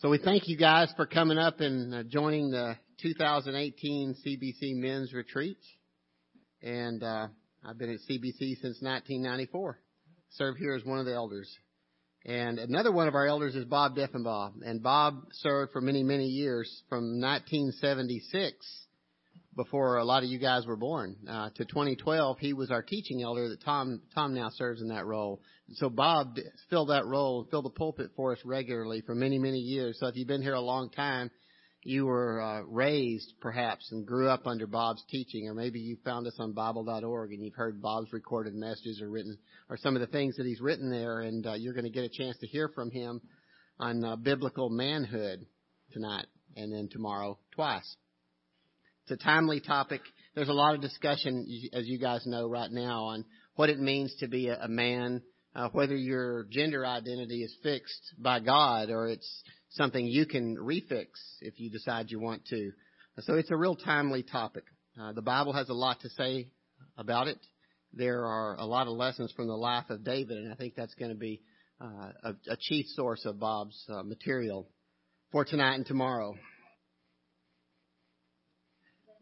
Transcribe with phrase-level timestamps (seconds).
[0.00, 5.12] So we thank you guys for coming up and uh, joining the 2018 CBC Men's
[5.12, 5.58] Retreat.
[6.62, 7.26] And uh,
[7.62, 9.78] I've been at CBC since 1994.
[10.30, 11.54] Serve here as one of the elders.
[12.24, 14.62] And another one of our elders is Bob Deffenbaugh.
[14.64, 18.56] And Bob served for many, many years from 1976
[19.54, 21.16] before a lot of you guys were born.
[21.28, 25.04] Uh, to 2012, he was our teaching elder that Tom, Tom now serves in that
[25.04, 25.42] role.
[25.74, 26.36] So Bob
[26.68, 29.98] filled that role, filled the pulpit for us regularly for many, many years.
[30.00, 31.30] So if you've been here a long time,
[31.82, 36.26] you were uh, raised perhaps and grew up under Bob's teaching, or maybe you found
[36.26, 39.38] us on Bible.org and you've heard Bob's recorded messages or written,
[39.68, 42.04] or some of the things that he's written there, and uh, you're going to get
[42.04, 43.20] a chance to hear from him
[43.78, 45.46] on uh, biblical manhood
[45.92, 47.96] tonight and then tomorrow twice.
[49.04, 50.02] It's a timely topic.
[50.34, 54.14] There's a lot of discussion, as you guys know right now, on what it means
[54.20, 55.22] to be a, man,
[55.54, 61.06] uh, whether your gender identity is fixed by God or it's something you can refix
[61.40, 62.72] if you decide you want to.
[63.20, 64.64] So it's a real timely topic.
[65.00, 66.48] Uh, the Bible has a lot to say
[66.96, 67.38] about it.
[67.92, 70.94] There are a lot of lessons from the life of David, and I think that's
[70.94, 71.42] going to be
[71.80, 74.68] uh, a, a, chief source of Bob's uh, material
[75.32, 76.34] for tonight and tomorrow.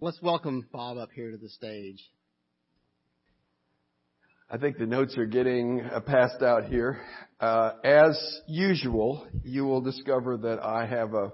[0.00, 2.02] Let's welcome Bob up here to the stage.
[4.50, 7.02] I think the notes are getting uh, passed out here.
[7.38, 11.32] Uh, as usual, you will discover that I have a,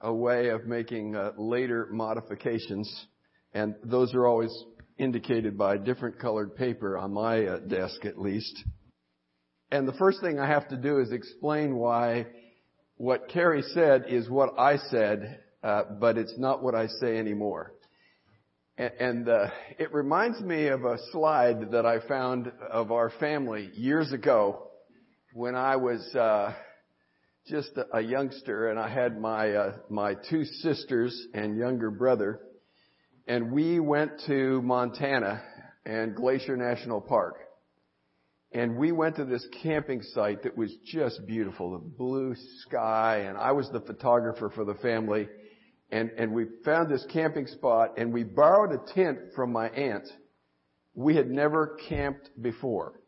[0.00, 2.90] a way of making uh, later modifications,
[3.52, 4.50] and those are always
[4.96, 8.58] indicated by different colored paper on my uh, desk at least.
[9.70, 12.28] And the first thing I have to do is explain why
[12.96, 17.74] what Carrie said is what I said, uh, but it's not what I say anymore.
[18.78, 24.12] And uh, it reminds me of a slide that I found of our family years
[24.12, 24.68] ago
[25.32, 26.54] when I was uh,
[27.48, 32.38] just a youngster and I had my uh, my two sisters and younger brother,
[33.26, 35.42] and we went to Montana
[35.84, 37.34] and Glacier National Park.
[38.52, 43.36] And we went to this camping site that was just beautiful, the blue sky, and
[43.36, 45.26] I was the photographer for the family
[45.90, 50.06] and, and we found this camping spot and we borrowed a tent from my aunt.
[50.94, 53.00] We had never camped before.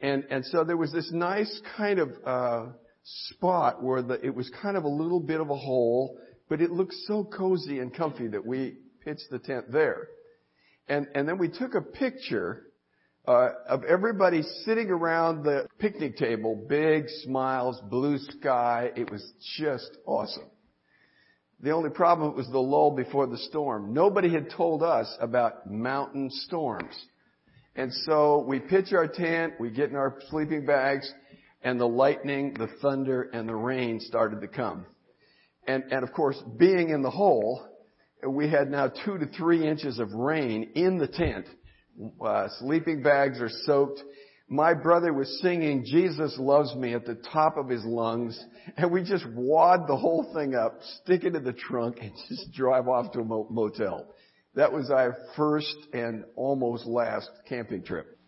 [0.00, 2.66] And, and so there was this nice kind of, uh,
[3.04, 6.70] spot where the, it was kind of a little bit of a hole, but it
[6.70, 10.08] looked so cozy and comfy that we pitched the tent there.
[10.88, 12.66] And, and then we took a picture,
[13.26, 18.90] uh, of everybody sitting around the picnic table, big smiles, blue sky.
[18.96, 20.50] It was just awesome.
[21.60, 23.94] The only problem was the lull before the storm.
[23.94, 26.94] Nobody had told us about mountain storms.
[27.76, 31.10] And so we pitch our tent, we get in our sleeping bags,
[31.62, 34.86] and the lightning, the thunder, and the rain started to come.
[35.66, 37.66] And, and of course, being in the hole,
[38.26, 41.46] we had now two to three inches of rain in the tent.
[42.24, 44.02] Uh, sleeping bags are soaked
[44.48, 48.38] my brother was singing Jesus Loves Me at the top of his lungs,
[48.76, 52.52] and we just wad the whole thing up, stick it in the trunk, and just
[52.52, 54.14] drive off to a motel.
[54.54, 58.18] That was our first and almost last camping trip.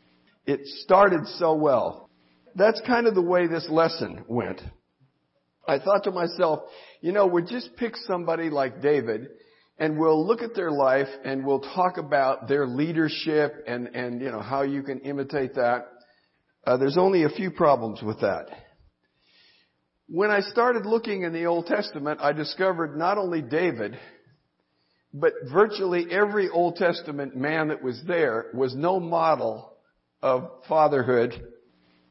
[0.47, 2.09] It started so well.
[2.55, 4.61] That's kind of the way this lesson went.
[5.69, 6.61] I thought to myself,
[7.01, 9.29] you know, we'll just pick somebody like David
[9.79, 14.31] and we'll look at their life and we'll talk about their leadership and, and, you
[14.31, 15.89] know, how you can imitate that.
[16.67, 18.47] Uh, there's only a few problems with that.
[20.09, 23.97] When I started looking in the Old Testament, I discovered not only David,
[25.15, 29.75] but virtually every Old Testament man that was there was no model
[30.21, 31.41] of fatherhood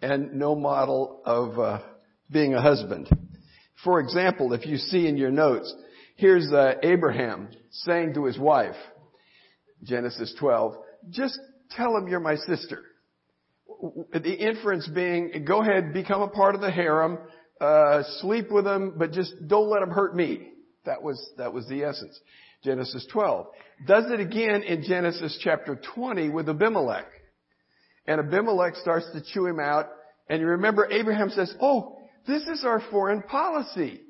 [0.01, 1.79] and no model of uh,
[2.31, 3.09] being a husband.
[3.83, 5.73] For example, if you see in your notes,
[6.15, 8.75] here's uh, Abraham saying to his wife,
[9.83, 10.75] Genesis 12,
[11.09, 11.37] just
[11.71, 12.83] tell him you're my sister
[14.11, 17.17] the inference being, go ahead, become a part of the harem,
[17.61, 20.49] uh, sleep with them, but just don't let them hurt me.
[20.85, 22.19] That was, that was the essence.
[22.63, 23.47] Genesis 12.
[23.87, 27.05] Does it again in Genesis chapter 20 with Abimelech.
[28.07, 29.87] And Abimelech starts to chew him out.
[30.29, 34.01] And you remember Abraham says, oh, this is our foreign policy.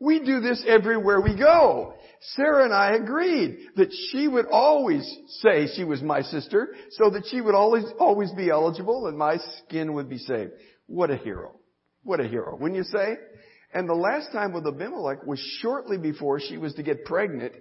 [0.00, 1.94] We do this everywhere we go.
[2.34, 5.04] Sarah and I agreed that she would always
[5.40, 9.38] say she was my sister so that she would always, always be eligible and my
[9.64, 10.52] skin would be saved.
[10.86, 11.52] What a hero.
[12.02, 12.56] What a hero.
[12.56, 13.16] Wouldn't you say?
[13.72, 17.52] And the last time with Abimelech was shortly before she was to get pregnant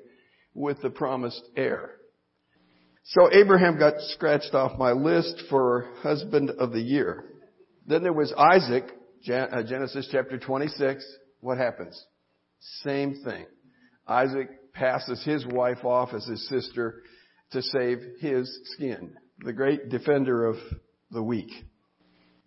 [0.54, 1.92] with the promised heir.
[3.04, 7.25] So Abraham got scratched off my list for husband of the year.
[7.86, 8.86] Then there was Isaac,
[9.31, 11.06] uh, Genesis chapter 26.
[11.39, 12.04] What happens?
[12.83, 13.45] Same thing.
[14.07, 17.01] Isaac passes his wife off as his sister
[17.51, 19.15] to save his skin.
[19.39, 20.56] The great defender of
[21.12, 21.51] the weak.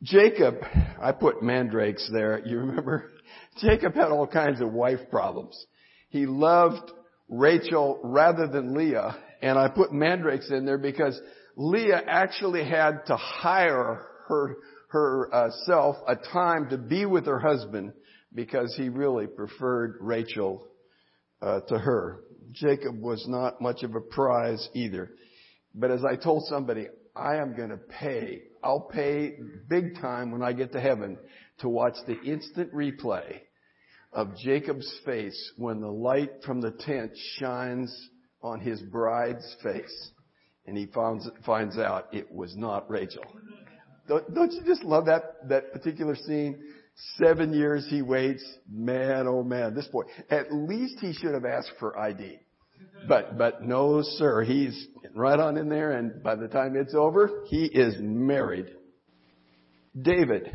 [0.02, 0.56] Jacob,
[1.00, 2.40] I put mandrakes there.
[2.44, 3.10] You remember?
[3.60, 5.66] Jacob had all kinds of wife problems.
[6.08, 6.90] He loved
[7.28, 11.20] Rachel rather than Leah, and I put mandrakes in there because
[11.56, 14.56] Leah actually had to hire her
[14.90, 17.92] herself uh, a time to be with her husband
[18.34, 20.66] because he really preferred Rachel
[21.42, 22.20] uh, to her.
[22.52, 25.10] Jacob was not much of a prize either.
[25.74, 28.42] But as I told somebody, I am going to pay.
[28.62, 29.34] I'll pay
[29.68, 31.16] big time when I get to heaven
[31.58, 33.40] to watch the instant replay
[34.12, 37.94] of Jacob's face when the light from the tent shines
[38.42, 40.10] on his bride's face
[40.66, 43.24] and he finds, finds out it was not Rachel.
[44.08, 46.60] Don't, don't you just love that, that particular scene?
[47.17, 48.44] Seven years he waits.
[48.70, 50.02] Man, oh man, this boy.
[50.31, 52.38] At least he should have asked for ID.
[53.08, 57.44] But, but no sir, he's right on in there and by the time it's over,
[57.49, 58.67] he is married.
[60.00, 60.50] David.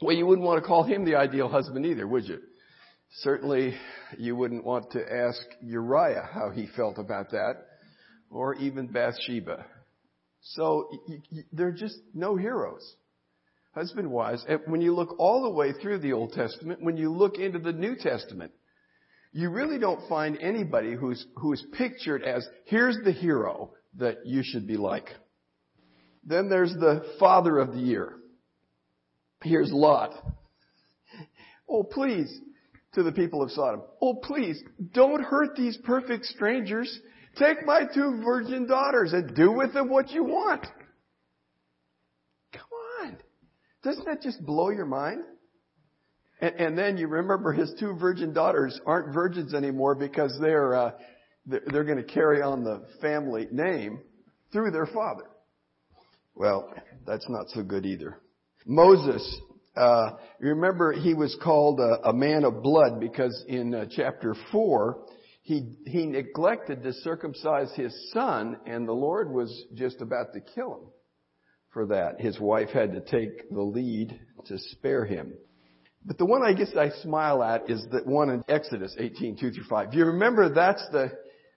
[0.00, 2.38] Well, you wouldn't want to call him the ideal husband either, would you?
[3.22, 3.74] Certainly
[4.18, 7.54] you wouldn't want to ask Uriah how he felt about that,
[8.30, 9.64] or even Bathsheba.
[10.40, 12.94] So y- y- there are just no heroes,
[13.78, 14.44] husband wise.
[14.66, 17.72] When you look all the way through the Old Testament, when you look into the
[17.72, 18.50] New Testament,
[19.32, 24.66] you really don't find anybody who's, who's pictured as, here's the hero that you should
[24.66, 25.10] be like.
[26.24, 28.16] Then there's the father of the year.
[29.44, 30.12] Here's Lot.
[31.68, 32.40] Oh, please,
[32.94, 33.82] to the people of Sodom.
[34.02, 34.60] Oh, please,
[34.92, 36.98] don't hurt these perfect strangers.
[37.36, 40.66] Take my two virgin daughters and do with them what you want.
[42.52, 42.62] Come
[43.04, 43.16] on.
[43.82, 45.22] Doesn't that just blow your mind?
[46.40, 50.90] And, and then you remember his two virgin daughters aren't virgins anymore because they're, uh,
[51.46, 54.00] they're, they're going to carry on the family name
[54.52, 55.24] through their father.
[56.34, 56.72] Well,
[57.06, 58.18] that's not so good either.
[58.66, 59.40] Moses
[59.78, 64.34] uh, you remember he was called a, a man of blood because in uh, chapter
[64.50, 64.98] 4,
[65.42, 70.74] he, he neglected to circumcise his son and the Lord was just about to kill
[70.74, 70.90] him
[71.78, 72.20] for that.
[72.20, 75.32] His wife had to take the lead to spare him.
[76.04, 79.52] But the one I guess I smile at is the one in Exodus 18, 2
[79.52, 79.94] through 5.
[79.94, 81.12] You remember that's the,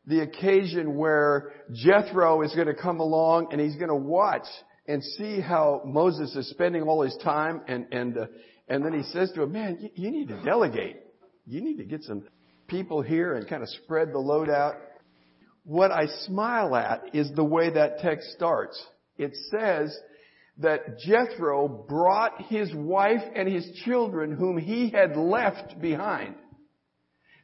[0.06, 4.46] the occasion where Jethro is going to come along and he's going to watch
[4.88, 8.26] and see how Moses is spending all his time and, and, uh,
[8.68, 10.98] and then he says to him, man, you, you need to delegate.
[11.48, 12.28] You need to get some
[12.68, 14.76] people here and kind of spread the load out.
[15.64, 18.80] What I smile at is the way that text starts.
[19.18, 19.96] It says
[20.62, 26.36] that Jethro brought his wife and his children whom he had left behind.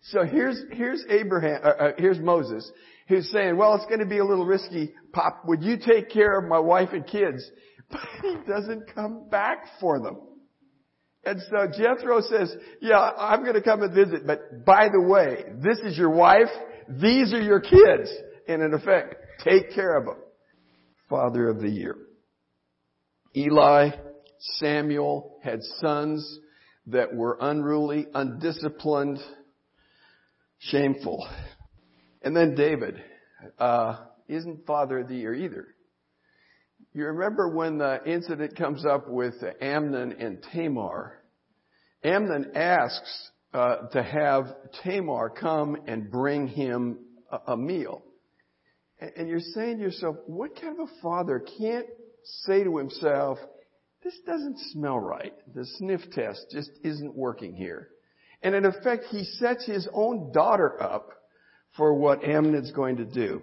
[0.03, 2.69] So here's, here's Abraham, uh, uh, here's Moses
[3.07, 4.93] who's saying, well, it's going to be a little risky.
[5.13, 7.49] Pop, would you take care of my wife and kids?
[7.89, 10.17] But he doesn't come back for them.
[11.23, 15.45] And so Jethro says, yeah, I'm going to come and visit, but by the way,
[15.63, 16.49] this is your wife,
[16.89, 18.11] these are your kids.
[18.49, 20.17] And in effect, take care of them.
[21.09, 21.95] Father of the year.
[23.37, 23.91] Eli,
[24.55, 26.39] Samuel had sons
[26.87, 29.19] that were unruly, undisciplined,
[30.57, 31.27] shameful.
[32.23, 32.95] And then David
[33.59, 33.97] uh,
[34.27, 35.67] isn't father of the year either.
[36.93, 41.21] You remember when the incident comes up with Amnon and Tamar?
[42.03, 44.47] Amnon asks uh, to have
[44.83, 46.97] Tamar come and bring him
[47.31, 48.01] a, a meal.
[48.99, 51.85] And, and you're saying to yourself, what kind of a father can't
[52.45, 53.37] say to himself,
[54.03, 55.33] this doesn't smell right.
[55.53, 57.89] The sniff test just isn't working here.
[58.41, 61.09] And in effect, he sets his own daughter up
[61.75, 63.41] for what Amnon's going to do.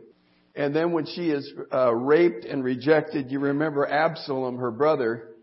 [0.54, 5.34] And then when she is uh, raped and rejected, you remember Absalom, her brother,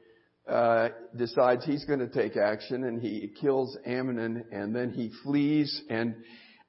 [0.48, 5.81] uh, decides he's going to take action and he kills Amnon and then he flees
[5.89, 6.15] and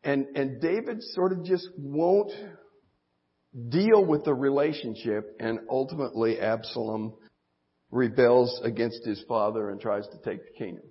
[0.04, 2.32] and and David sort of just won't
[3.68, 7.14] deal with the relationship and ultimately Absalom
[7.90, 10.84] rebels against his father and tries to take the kingdom.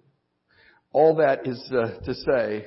[0.93, 2.65] All that is uh, to say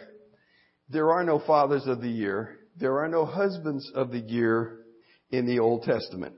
[0.88, 2.58] there are no fathers of the year.
[2.76, 4.80] There are no husbands of the year
[5.30, 6.34] in the Old Testament.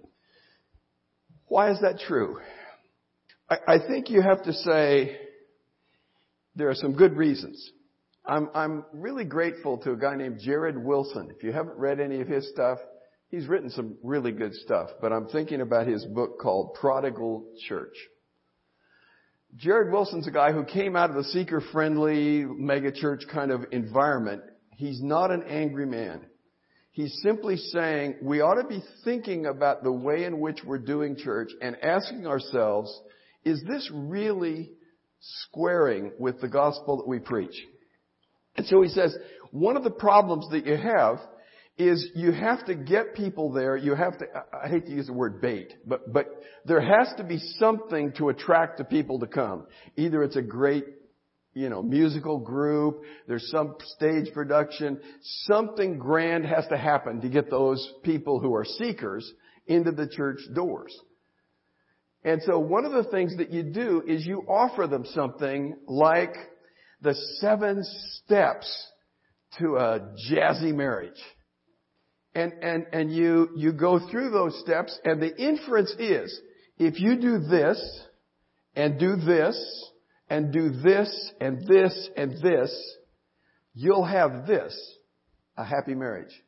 [1.47, 2.41] Why is that true?
[3.49, 5.17] I, I think you have to say
[6.57, 7.71] there are some good reasons.
[8.25, 11.31] I'm, I'm really grateful to a guy named Jared Wilson.
[11.35, 12.79] If you haven't read any of his stuff,
[13.29, 17.97] he's written some really good stuff, but I'm thinking about his book called Prodigal Church.
[19.57, 24.43] Jared Wilson's a guy who came out of the seeker friendly megachurch kind of environment.
[24.77, 26.21] He's not an angry man.
[26.91, 31.17] He's simply saying we ought to be thinking about the way in which we're doing
[31.17, 33.01] church and asking ourselves,
[33.45, 34.73] is this really
[35.21, 37.55] squaring with the gospel that we preach?
[38.57, 39.17] And so he says,
[39.53, 41.19] one of the problems that you have
[41.79, 43.77] is you have to get people there.
[43.77, 46.27] You have to, I hate to use the word bait, but, but
[46.65, 49.67] there has to be something to attract the people to come.
[49.97, 50.85] Either it's a great,
[51.53, 55.01] you know, musical group, there's some stage production,
[55.45, 59.31] something grand has to happen to get those people who are seekers
[59.67, 60.99] into the church doors.
[62.25, 66.35] And so one of the things that you do is you offer them something like
[67.03, 68.93] the seven steps
[69.59, 71.21] to a jazzy marriage
[72.37, 76.39] and, and, and you, you go through those steps and the inference is,
[76.77, 78.03] if you do this,
[78.75, 79.91] and do this,
[80.29, 82.97] and do this, and this, and this,
[83.73, 84.79] you'll have this,
[85.57, 86.43] a happy marriage.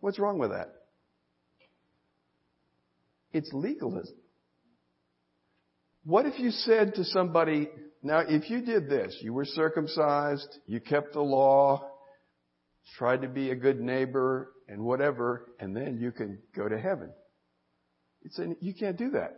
[0.00, 0.72] What's wrong with that?
[3.32, 4.16] It's legalism.
[6.02, 7.68] What if you said to somebody,
[8.02, 11.89] now if you did this, you were circumcised, you kept the law,
[12.96, 17.10] tried to be a good neighbor and whatever, and then you can go to heaven.
[18.22, 19.36] It's an, you can't do that.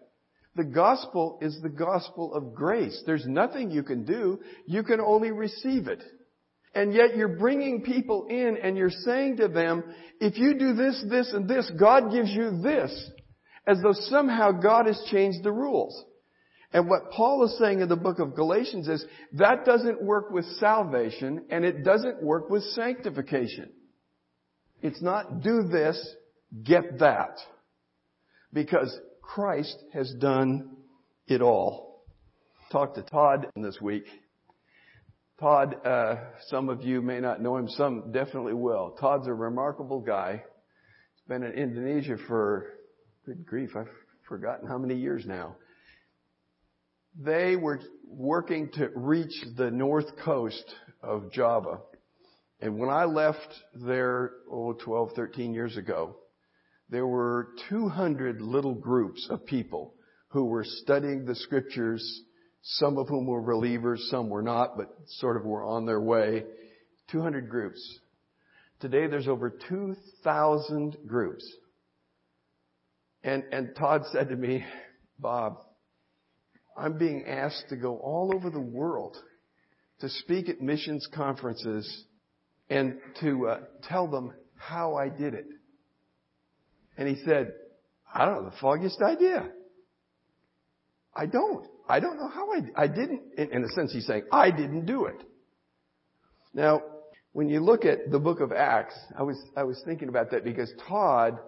[0.55, 3.03] The gospel is the gospel of grace.
[3.07, 4.41] There's nothing you can do.
[4.67, 6.03] You can only receive it.
[6.75, 9.85] And yet you're bringing people in and you're saying to them,
[10.21, 13.11] if you do this, this, and this, God gives you this.
[13.67, 16.05] As though somehow God has changed the rules.
[16.73, 20.47] And what Paul is saying in the book of Galatians is that doesn't work with
[20.59, 23.71] salvation and it doesn't work with sanctification.
[24.81, 26.15] It's not do this,
[26.65, 27.39] get that.
[28.53, 30.71] Because Christ has done
[31.27, 32.05] it all.
[32.71, 34.05] Talked to Todd this week.
[35.39, 36.17] Todd, uh,
[36.49, 38.97] some of you may not know him, some definitely will.
[38.99, 40.43] Todd's a remarkable guy.
[41.15, 42.67] He's been in Indonesia for,
[43.27, 43.89] good grief, I've
[44.27, 45.57] forgotten how many years now
[47.19, 50.65] they were working to reach the north coast
[51.03, 51.81] of Java.
[52.61, 56.17] And when I left there, oh, 12, 13 years ago,
[56.89, 59.95] there were 200 little groups of people
[60.29, 62.23] who were studying the scriptures,
[62.63, 66.45] some of whom were believers, some were not, but sort of were on their way.
[67.11, 67.99] 200 groups.
[68.81, 71.45] Today there's over 2,000 groups.
[73.25, 74.65] And, and Todd said to me,
[75.19, 75.59] Bob,
[76.77, 79.17] I'm being asked to go all over the world
[80.01, 82.05] to speak at missions conferences
[82.71, 85.47] and to uh, tell them how I did it.
[86.97, 87.53] And he said,
[88.13, 89.49] I don't know the foggiest idea.
[91.15, 91.67] I don't.
[91.89, 94.87] I don't know how I, I didn't, in, in a sense he's saying, I didn't
[94.87, 95.23] do it.
[96.55, 96.83] Now,
[97.33, 100.45] when you look at the book of Acts, I was, I was thinking about that
[100.45, 101.39] because Todd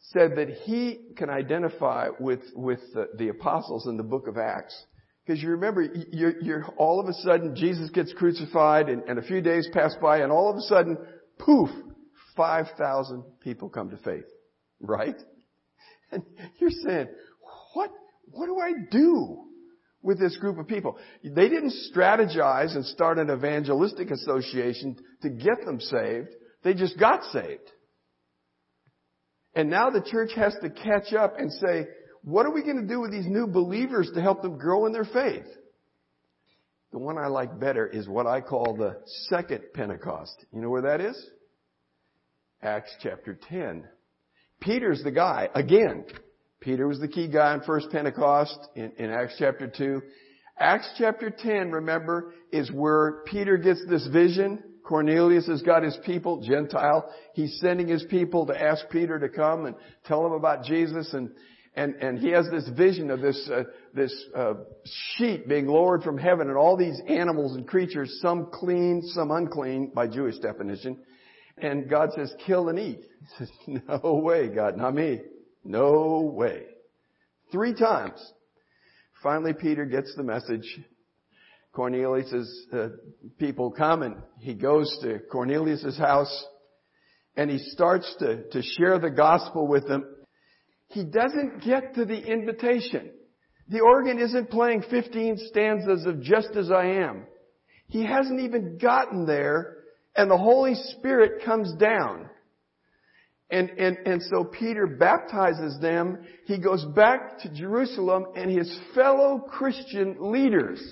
[0.00, 4.84] said that he can identify with, with the, the apostles in the book of Acts.
[5.26, 9.22] Because you remember, you're, you're, all of a sudden, Jesus gets crucified and, and a
[9.22, 10.96] few days pass by and all of a sudden,
[11.38, 11.68] poof,
[12.36, 14.24] 5,000 people come to faith.
[14.80, 15.16] Right?
[16.10, 16.22] And
[16.58, 17.08] you're saying,
[17.74, 17.90] what,
[18.30, 19.44] what do I do
[20.00, 20.96] with this group of people?
[21.22, 26.28] They didn't strategize and start an evangelistic association to get them saved.
[26.62, 27.70] They just got saved.
[29.58, 31.88] And now the church has to catch up and say,
[32.22, 34.92] what are we going to do with these new believers to help them grow in
[34.92, 35.46] their faith?
[36.92, 40.46] The one I like better is what I call the second Pentecost.
[40.52, 41.20] You know where that is?
[42.62, 43.82] Acts chapter 10.
[44.60, 45.48] Peter's the guy.
[45.56, 46.04] Again,
[46.60, 50.00] Peter was the key guy in first Pentecost in, in Acts chapter 2.
[50.56, 56.40] Acts chapter 10, remember, is where Peter gets this vision Cornelius has got his people,
[56.40, 57.12] Gentile.
[57.34, 59.76] He's sending his people to ask Peter to come and
[60.06, 61.30] tell them about Jesus and
[61.76, 63.62] and, and he has this vision of this, uh,
[63.94, 64.54] this, uh,
[65.16, 69.92] sheet being lowered from heaven and all these animals and creatures, some clean, some unclean
[69.94, 70.98] by Jewish definition.
[71.56, 73.02] And God says, kill and eat.
[73.20, 73.50] He says,
[73.86, 75.20] no way, God, not me.
[75.62, 76.64] No way.
[77.52, 78.18] Three times.
[79.22, 80.80] Finally, Peter gets the message
[81.72, 82.88] Cornelius's uh,
[83.38, 86.46] people come and he goes to Cornelius's house
[87.36, 90.04] and he starts to, to share the gospel with them.
[90.88, 93.10] He doesn't get to the invitation.
[93.68, 97.26] The organ isn't playing 15 stanzas of just as I am.
[97.86, 99.76] He hasn't even gotten there
[100.16, 102.28] and the Holy Spirit comes down.
[103.50, 106.18] And, and, and so Peter baptizes them.
[106.46, 110.82] He goes back to Jerusalem and his fellow Christian leaders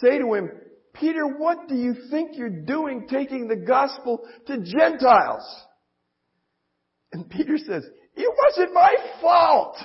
[0.00, 0.50] say to him,
[0.94, 5.44] Peter, what do you think you're doing taking the gospel to Gentiles?
[7.12, 7.84] And Peter says,
[8.16, 9.76] it wasn't my fault.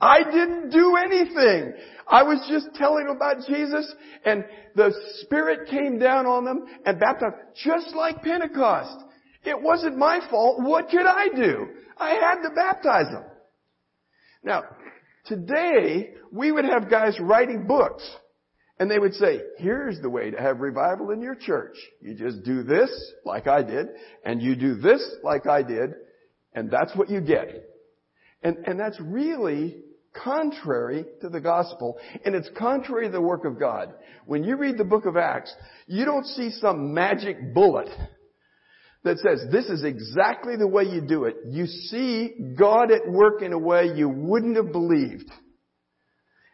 [0.00, 1.74] I didn't do anything.
[2.08, 3.90] I was just telling them about Jesus
[4.24, 8.98] and the Spirit came down on them and baptized just like Pentecost.
[9.44, 10.60] It wasn't my fault.
[10.60, 11.68] What could I do?
[11.96, 13.24] I had to baptize them.
[14.42, 14.64] Now,
[15.26, 18.02] today, we would have guys writing books
[18.82, 21.76] and they would say, here's the way to have revival in your church.
[22.00, 22.90] You just do this,
[23.24, 23.86] like I did,
[24.24, 25.90] and you do this, like I did,
[26.52, 27.64] and that's what you get.
[28.42, 29.76] And, and that's really
[30.12, 33.94] contrary to the gospel, and it's contrary to the work of God.
[34.26, 35.54] When you read the book of Acts,
[35.86, 37.88] you don't see some magic bullet
[39.04, 41.36] that says this is exactly the way you do it.
[41.48, 45.30] You see God at work in a way you wouldn't have believed.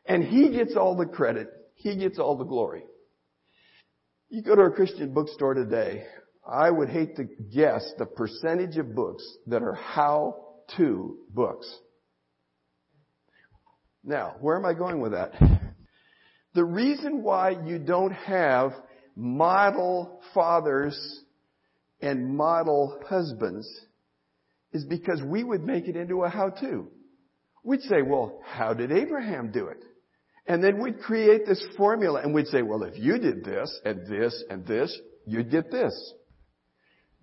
[0.04, 1.48] And He gets all the credit.
[1.78, 2.82] He gets all the glory.
[4.28, 6.04] You go to a Christian bookstore today,
[6.46, 11.72] I would hate to guess the percentage of books that are how-to books.
[14.02, 15.32] Now, where am I going with that?
[16.54, 18.72] The reason why you don't have
[19.14, 21.22] model fathers
[22.00, 23.68] and model husbands
[24.72, 26.88] is because we would make it into a how-to.
[27.62, 29.82] We'd say, well, how did Abraham do it?
[30.48, 34.06] And then we'd create this formula and we'd say, well, if you did this and
[34.08, 36.14] this and this, you'd get this.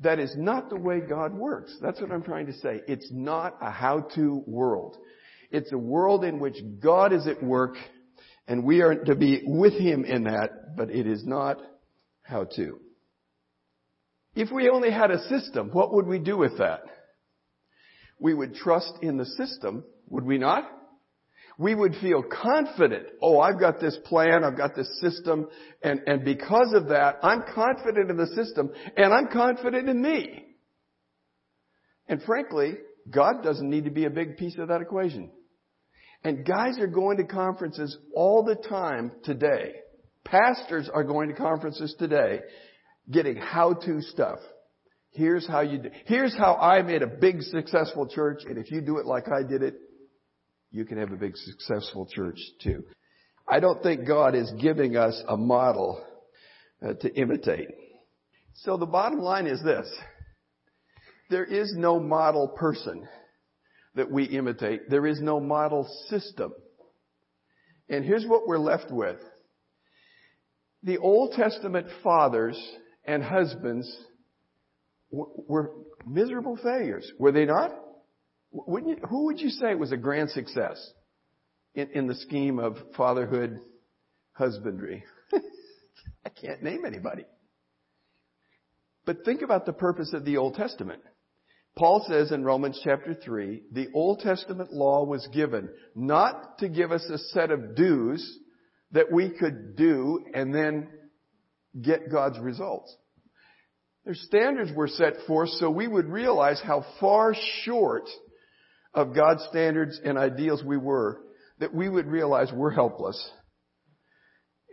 [0.02, 1.76] That is not the way God works.
[1.82, 2.82] That's what I'm trying to say.
[2.88, 4.98] It's not a how-to world.
[5.50, 7.76] It's a world in which God is at work
[8.48, 11.58] and we are to be with Him in that, but it is not
[12.22, 12.80] how-to.
[14.36, 16.82] If we only had a system, what would we do with that?
[18.20, 20.70] We would trust in the system, would we not?
[21.58, 25.48] We would feel confident, oh, I've got this plan, I've got this system,
[25.82, 30.46] and, and because of that, I'm confident in the system, and I'm confident in me.
[32.08, 32.74] And frankly,
[33.10, 35.32] God doesn't need to be a big piece of that equation.
[36.24, 39.76] And guys are going to conferences all the time today.
[40.26, 42.40] Pastors are going to conferences today
[43.10, 44.40] getting how-to stuff.
[45.12, 45.90] Here's how you do.
[46.06, 49.48] Here's how I made a big successful church, and if you do it like I
[49.48, 49.76] did it,
[50.76, 52.84] you can have a big successful church too.
[53.48, 56.06] I don't think God is giving us a model
[56.86, 57.70] uh, to imitate.
[58.56, 59.90] So the bottom line is this.
[61.30, 63.08] There is no model person
[63.96, 64.90] that we imitate.
[64.90, 66.54] There is no model system.
[67.88, 69.20] And here's what we're left with.
[70.84, 72.62] The Old Testament fathers
[73.06, 73.90] and husbands
[75.10, 75.72] were
[76.06, 77.72] miserable failures, were they not?
[78.68, 80.92] You, who would you say was a grand success
[81.74, 83.60] in, in the scheme of fatherhood,
[84.34, 85.04] husbandry?
[86.26, 87.26] I can't name anybody.
[89.06, 91.02] But think about the purpose of the Old Testament.
[91.78, 96.92] Paul says in Romans chapter 3, the Old Testament law was given not to give
[96.92, 98.40] us a set of do's
[98.94, 100.88] that we could do and then
[101.80, 102.96] get God's results.
[104.06, 108.08] Their standards were set forth so we would realize how far short
[108.96, 111.22] of God's standards and ideals we were,
[111.60, 113.30] that we would realize we're helpless.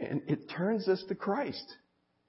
[0.00, 1.64] And it turns us to Christ.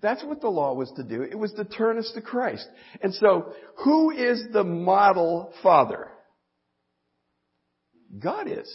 [0.01, 1.21] That's what the law was to do.
[1.21, 2.67] It was to turn us to Christ.
[3.01, 3.53] And so,
[3.83, 6.09] who is the model father?
[8.19, 8.69] God is.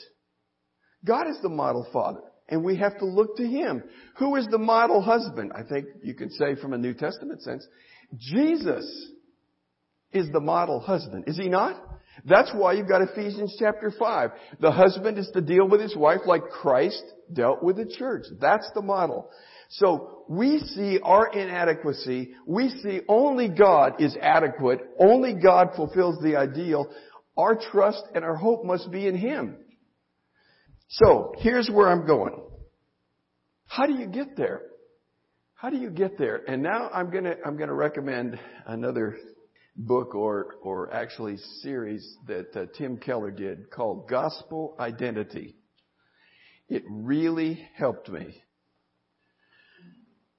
[1.05, 2.23] God is the model father.
[2.49, 3.85] And we have to look to Him.
[4.17, 5.53] Who is the model husband?
[5.55, 7.67] I think you could say from a New Testament sense.
[8.17, 8.87] Jesus
[10.13, 11.25] is the model husband.
[11.27, 11.77] Is He not?
[12.25, 14.31] That's why you've got Ephesians chapter 5.
[14.61, 17.03] The husband is to deal with his wife like Christ
[17.33, 18.25] dealt with the church.
[18.41, 19.31] That's the model.
[19.71, 22.35] So we see our inadequacy.
[22.47, 24.81] We see only God is adequate.
[24.99, 26.89] Only God fulfills the ideal.
[27.37, 29.57] Our trust and our hope must be in Him.
[30.89, 32.43] So here's where I'm going.
[33.67, 34.63] How do you get there?
[35.55, 36.43] How do you get there?
[36.49, 39.19] And now I'm gonna, I'm gonna recommend another
[39.79, 45.57] book or, or actually series that uh, Tim Keller did called Gospel Identity.
[46.69, 48.43] It really helped me.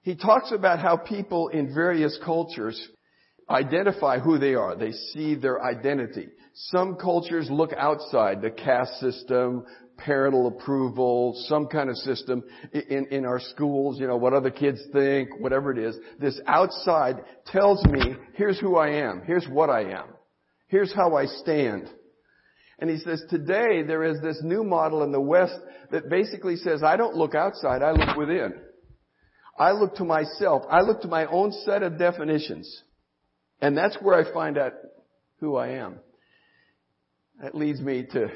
[0.02, 2.80] He talks about how people in various cultures
[3.50, 4.76] identify who they are.
[4.76, 6.28] They see their identity.
[6.54, 9.66] Some cultures look outside the caste system,
[10.06, 14.80] parental approval, some kind of system in, in our schools, you know, what other kids
[14.94, 15.96] think, whatever it is.
[16.20, 20.06] This outside tells me, here's who I am, here's what I am.
[20.68, 21.90] Here's how I stand.
[22.80, 25.60] And he says, today there is this new model in the West
[25.92, 28.54] that basically says, I don't look outside, I look within.
[29.58, 30.64] I look to myself.
[30.70, 32.84] I look to my own set of definitions.
[33.62, 34.72] And that's where I find out
[35.42, 36.00] who I am.
[37.42, 38.30] That leads me to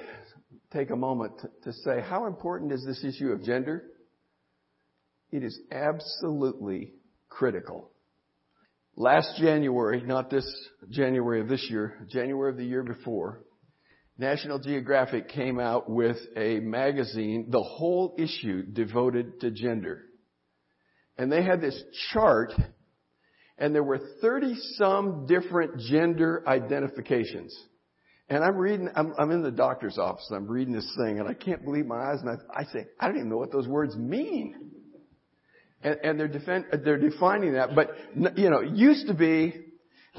[0.74, 1.34] take a moment
[1.64, 3.84] to, say, how important is this issue of gender?
[5.32, 6.94] It is absolutely
[7.30, 7.92] critical.
[8.96, 10.46] Last January, not this
[10.90, 13.44] January of this year, January of the year before,
[14.18, 20.04] National Geographic came out with a magazine, the whole issue devoted to gender.
[21.18, 21.82] And they had this
[22.12, 22.54] chart,
[23.58, 27.56] and there were 30 some different gender identifications.
[28.30, 31.34] And I'm reading, I'm, I'm, in the doctor's office, I'm reading this thing, and I
[31.34, 33.96] can't believe my eyes, and I, I say, I don't even know what those words
[33.96, 34.72] mean.
[35.84, 37.90] And, and they're, defend, they're defining that, but,
[38.38, 39.54] you know, used to be,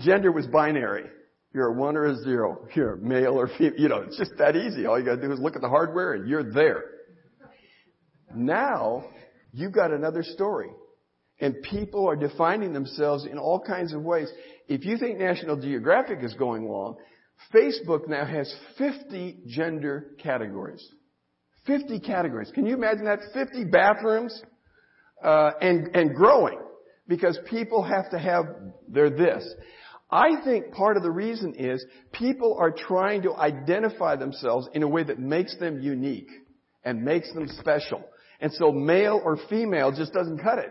[0.05, 1.05] gender was binary.
[1.55, 2.67] You're a one or a zero.
[2.75, 3.79] You're male or female.
[3.79, 4.87] You know, it's just that easy.
[4.87, 6.83] All you gotta do is look at the hardware and you're there.
[8.35, 9.05] Now,
[9.53, 10.71] you've got another story.
[11.41, 14.29] And people are defining themselves in all kinds of ways.
[14.69, 16.97] If you think National Geographic is going long,
[17.53, 20.87] Facebook now has 50 gender categories.
[21.67, 22.51] 50 categories.
[22.55, 23.21] Can you imagine that?
[23.33, 24.43] 50 bathrooms,
[25.23, 26.59] uh, and, and growing.
[27.07, 28.47] Because people have to have
[28.89, 29.47] their this.
[30.11, 34.89] I think part of the reason is people are trying to identify themselves in a
[34.89, 36.31] way that makes them unique
[36.85, 38.03] and makes them special.
[38.41, 40.71] And so male or female just doesn't cut it.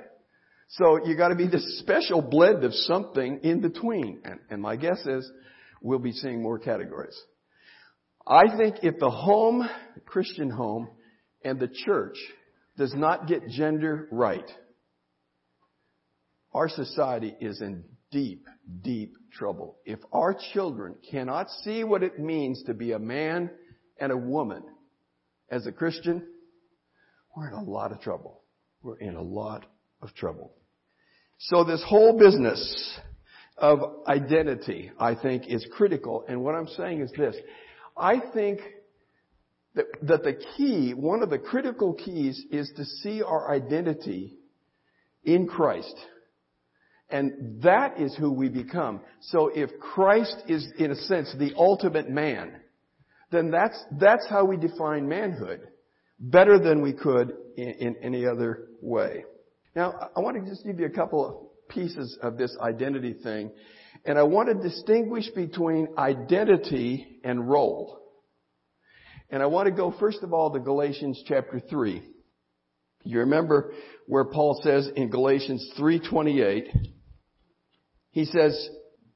[0.70, 4.22] So you gotta be this special blend of something in between.
[4.24, 5.30] And, and my guess is
[5.84, 7.19] we'll be seeing more categories.
[8.26, 9.69] I think if the home,
[10.06, 10.88] Christian home,
[11.43, 12.17] and the church
[12.78, 14.50] does not get gender right,
[16.54, 18.46] our society is in deep,
[18.82, 19.78] deep trouble.
[19.86, 23.52] If our children cannot see what it means to be a man
[24.00, 24.63] and a woman
[25.50, 26.26] as a Christian,
[27.36, 28.41] we're in a lot of trouble.
[28.82, 29.65] We're in a lot
[30.02, 30.54] of trouble.
[31.39, 33.00] So this whole business
[33.58, 36.26] of identity, I think, is critical.
[36.28, 37.36] And what I'm saying is this.
[37.96, 38.60] I think
[39.76, 44.34] that, that the key, one of the critical keys is to see our identity
[45.24, 45.96] in Christ.
[47.10, 49.02] And that is who we become.
[49.22, 52.60] So if Christ is, in a sense, the ultimate man,
[53.32, 55.68] then that's, that's how we define manhood.
[56.20, 59.26] Better than we could in, in any other way.
[59.76, 61.36] Now, I want to just give you a couple of
[61.69, 63.52] pieces of this identity thing.
[64.06, 67.99] And I want to distinguish between identity and role.
[69.30, 72.04] And I want to go first of all to Galatians chapter 3.
[73.06, 73.73] You remember
[74.08, 76.67] where Paul says in Galatians 3:28,
[78.12, 78.69] he says,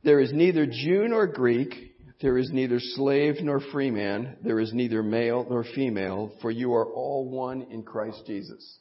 [0.04, 1.74] there is neither Jew nor Greek,
[2.22, 6.74] there is neither slave nor free man, there is neither male nor female, for you
[6.74, 8.80] are all one in Christ Jesus.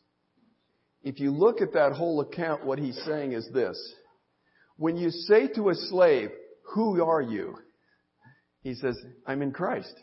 [1.06, 3.78] If you look at that whole account, what he's saying is this.
[4.76, 6.30] When you say to a slave,
[6.74, 7.54] who are you?
[8.62, 9.94] He says, I'm in Christ.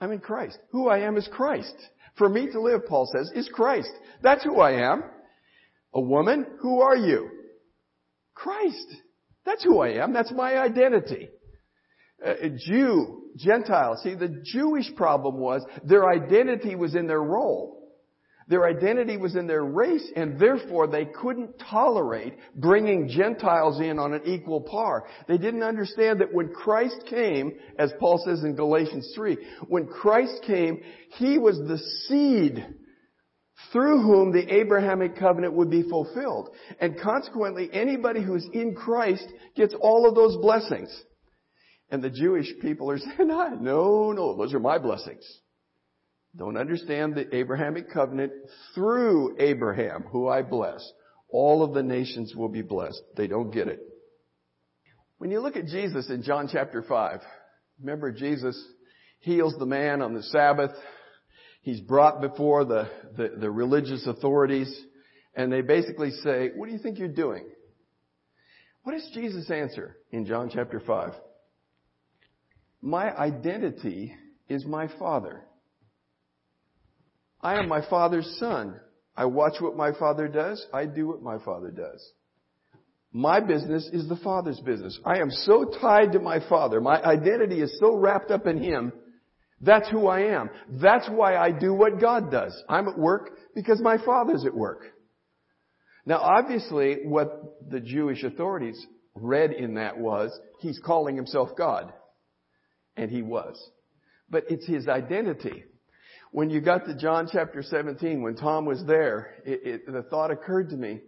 [0.00, 0.58] I'm in Christ.
[0.72, 1.76] Who I am is Christ.
[2.18, 3.92] For me to live, Paul says, is Christ.
[4.24, 5.04] That's who I am.
[5.94, 7.30] A woman, who are you?
[8.34, 8.88] Christ.
[9.46, 10.12] That's who I am.
[10.12, 11.28] That's my identity.
[12.24, 14.00] A Jew, Gentile.
[14.02, 17.79] See, the Jewish problem was their identity was in their role.
[18.50, 24.12] Their identity was in their race, and therefore they couldn't tolerate bringing Gentiles in on
[24.12, 25.06] an equal par.
[25.28, 30.42] They didn't understand that when Christ came, as Paul says in Galatians 3, when Christ
[30.44, 30.82] came,
[31.16, 32.66] He was the seed
[33.72, 36.48] through whom the Abrahamic covenant would be fulfilled.
[36.80, 40.90] And consequently, anybody who's in Christ gets all of those blessings.
[41.88, 45.24] And the Jewish people are saying, no, no, those are my blessings.
[46.36, 48.32] Don't understand the Abrahamic covenant
[48.74, 50.80] through Abraham, who I bless.
[51.28, 53.02] All of the nations will be blessed.
[53.16, 53.80] They don't get it.
[55.18, 57.20] When you look at Jesus in John chapter 5,
[57.80, 58.60] remember Jesus
[59.18, 60.70] heals the man on the Sabbath.
[61.62, 64.74] He's brought before the, the, the religious authorities
[65.34, 67.44] and they basically say, what do you think you're doing?
[68.82, 71.12] What does Jesus answer in John chapter 5?
[72.82, 74.14] My identity
[74.48, 75.44] is my Father.
[77.42, 78.78] I am my Father's son.
[79.16, 80.64] I watch what my Father does.
[80.72, 82.06] I do what my Father does.
[83.12, 84.98] My business is the Father's business.
[85.04, 86.80] I am so tied to my Father.
[86.80, 88.92] My identity is so wrapped up in Him
[89.60, 90.50] that's who I am.
[90.80, 92.56] That's why I do what God does.
[92.68, 94.84] I'm at work because my Father's at work.
[96.06, 101.92] Now obviously what the Jewish authorities read in that was, He's calling Himself God.
[102.96, 103.56] And he was.
[104.28, 105.64] But it's his identity.
[106.32, 110.30] When you got to John chapter 17, when Tom was there, it, it, the thought
[110.30, 111.00] occurred to me,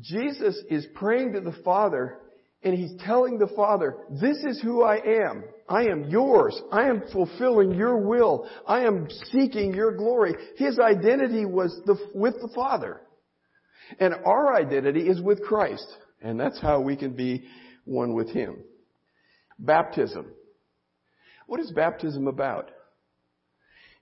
[0.00, 2.18] Jesus is praying to the Father
[2.62, 5.44] and he's telling the Father, this is who I am.
[5.68, 6.60] I am yours.
[6.72, 8.48] I am fulfilling your will.
[8.66, 10.34] I am seeking your glory.
[10.56, 13.02] His identity was the, with the Father.
[14.00, 15.86] And our identity is with Christ.
[16.22, 17.44] And that's how we can be
[17.84, 18.56] one with Him.
[19.58, 20.26] Baptism.
[21.46, 22.70] What is baptism about?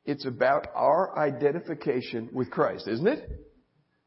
[0.05, 3.29] It's about our identification with Christ, isn't it?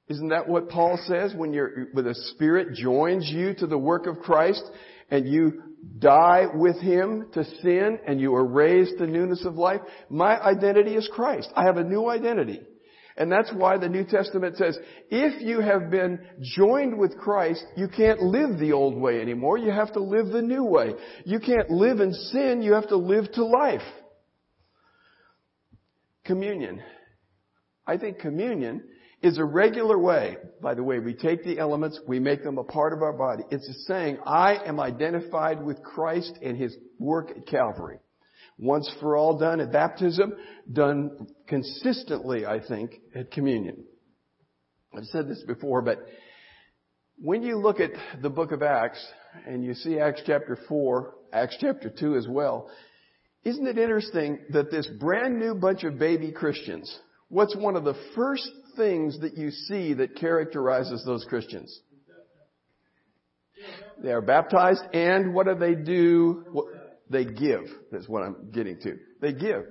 [0.10, 4.08] Isn't that what Paul says when you're, when the Spirit joins you to the work
[4.08, 4.64] of Christ
[5.10, 5.64] and you
[6.00, 9.82] die with Him to sin and you are raised to newness of life?
[10.10, 11.50] My identity is Christ.
[11.56, 12.62] I have a new identity.
[13.18, 14.78] And that's why the New Testament says,
[15.10, 19.58] if you have been joined with Christ, you can't live the old way anymore.
[19.58, 20.94] You have to live the new way.
[21.26, 22.62] You can't live in sin.
[22.62, 23.82] You have to live to life.
[26.28, 26.84] Communion.
[27.88, 28.84] I think communion
[29.24, 32.64] is a regular way, by the way, we take the elements, we make them a
[32.64, 33.44] part of our body.
[33.50, 37.98] It's a saying, I am identified with Christ and His work at Calvary.
[38.60, 40.34] Once for all done at baptism,
[40.72, 43.86] done consistently, I think, at communion.
[44.96, 46.06] I've said this before, but
[47.20, 49.04] when you look at the book of Acts,
[49.46, 52.70] and you see Acts chapter 4, Acts chapter 2 as well,
[53.48, 56.94] isn't it interesting that this brand new bunch of baby Christians,
[57.30, 61.80] what's one of the first things that you see that characterizes those Christians?
[64.04, 66.46] They are baptized and what do they do?
[67.10, 67.64] They give.
[67.92, 68.98] That's what I'm getting to.
[69.22, 69.64] They give.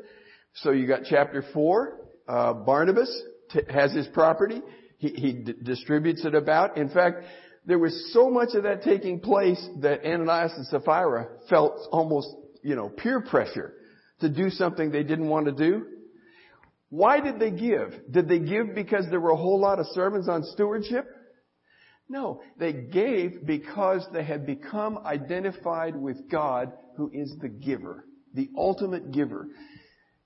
[0.55, 4.63] So you got chapter 4, uh, Barnabas t- has his property.
[4.99, 6.79] He, he d- distributes it about.
[6.79, 7.25] In fact,
[7.67, 12.29] there was so much of that taking place that Ananias and Sapphira felt almost,
[12.63, 13.75] you know, peer pressure
[14.21, 15.87] to do something they didn't want to do.
[16.89, 17.93] Why did they give?
[18.11, 21.07] Did they give because there were a whole lot of sermons on stewardship?
[22.09, 28.49] No, they gave because they had become identified with God who is the giver, the
[28.57, 29.49] ultimate giver.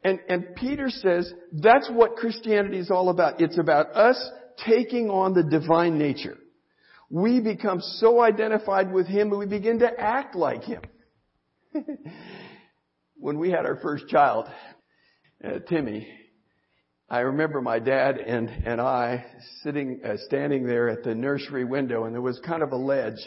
[0.05, 3.41] And, and Peter says that's what Christianity is all about.
[3.41, 4.31] It's about us
[4.67, 6.37] taking on the divine nature.
[7.09, 10.83] We become so identified with Him that we begin to act like Him.
[13.17, 14.47] when we had our first child,
[15.45, 16.09] uh, Timmy,
[17.09, 19.25] I remember my dad and, and I
[19.63, 23.19] sitting, uh, standing there at the nursery window and there was kind of a ledge.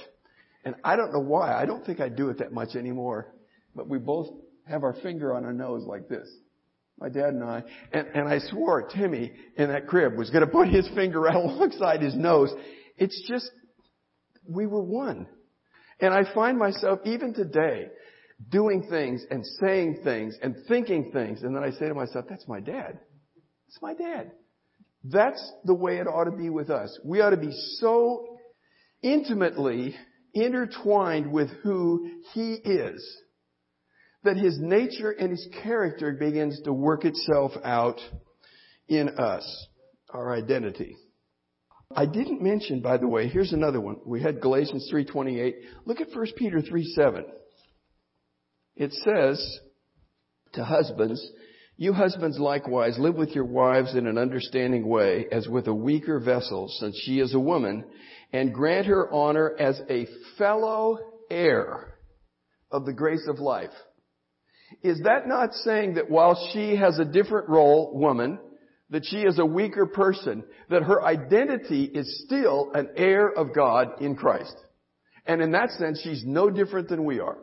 [0.65, 1.53] And I don't know why.
[1.53, 3.33] I don't think I do it that much anymore.
[3.75, 4.29] But we both
[4.67, 6.29] have our finger on our nose like this.
[6.99, 7.63] My dad and I.
[7.91, 11.35] And, and I swore Timmy in that crib was going to put his finger right
[11.43, 12.53] alongside his nose.
[12.97, 13.49] It's just,
[14.47, 15.27] we were one.
[15.99, 17.87] And I find myself even today
[18.49, 21.43] doing things and saying things and thinking things.
[21.43, 22.99] And then I say to myself, that's my dad.
[23.67, 24.31] That's my dad.
[25.03, 26.97] That's the way it ought to be with us.
[27.03, 28.37] We ought to be so
[29.01, 29.95] intimately
[30.33, 33.05] intertwined with who He is
[34.23, 37.99] that His nature and His character begins to work itself out
[38.87, 39.67] in us,
[40.09, 40.95] our identity.
[41.95, 43.97] I didn't mention, by the way, here's another one.
[44.05, 45.53] We had Galatians 3.28.
[45.85, 47.23] Look at 1 Peter 3.7.
[48.75, 49.59] It says
[50.53, 51.25] to husbands,
[51.77, 56.19] you husbands likewise live with your wives in an understanding way as with a weaker
[56.19, 57.83] vessel since she is a woman
[58.31, 60.07] and grant her honor as a
[60.37, 60.97] fellow
[61.29, 61.95] heir
[62.71, 63.71] of the grace of life.
[64.81, 68.39] Is that not saying that while she has a different role, woman,
[68.89, 74.01] that she is a weaker person, that her identity is still an heir of God
[74.01, 74.55] in Christ?
[75.25, 77.37] And in that sense, she's no different than we are.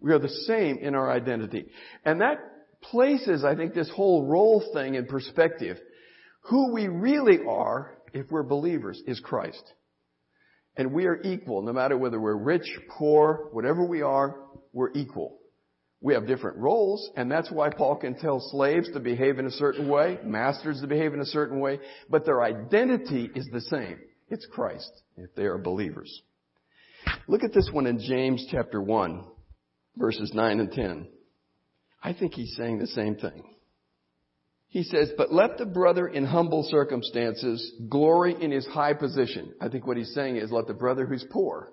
[0.00, 1.66] We are the same in our identity.
[2.04, 2.38] And that
[2.82, 5.78] places, I think, this whole role thing in perspective.
[6.42, 9.62] Who we really are, if we're believers, is Christ.
[10.76, 14.36] And we are equal, no matter whether we're rich, poor, whatever we are,
[14.72, 15.38] we're equal.
[16.00, 19.50] We have different roles, and that's why Paul can tell slaves to behave in a
[19.50, 23.98] certain way, masters to behave in a certain way, but their identity is the same.
[24.28, 26.22] It's Christ, if they are believers.
[27.26, 29.24] Look at this one in James chapter 1,
[29.98, 31.08] verses 9 and 10.
[32.02, 33.42] I think he's saying the same thing.
[34.68, 39.54] He says, but let the brother in humble circumstances glory in his high position.
[39.60, 41.70] I think what he's saying is let the brother who's poor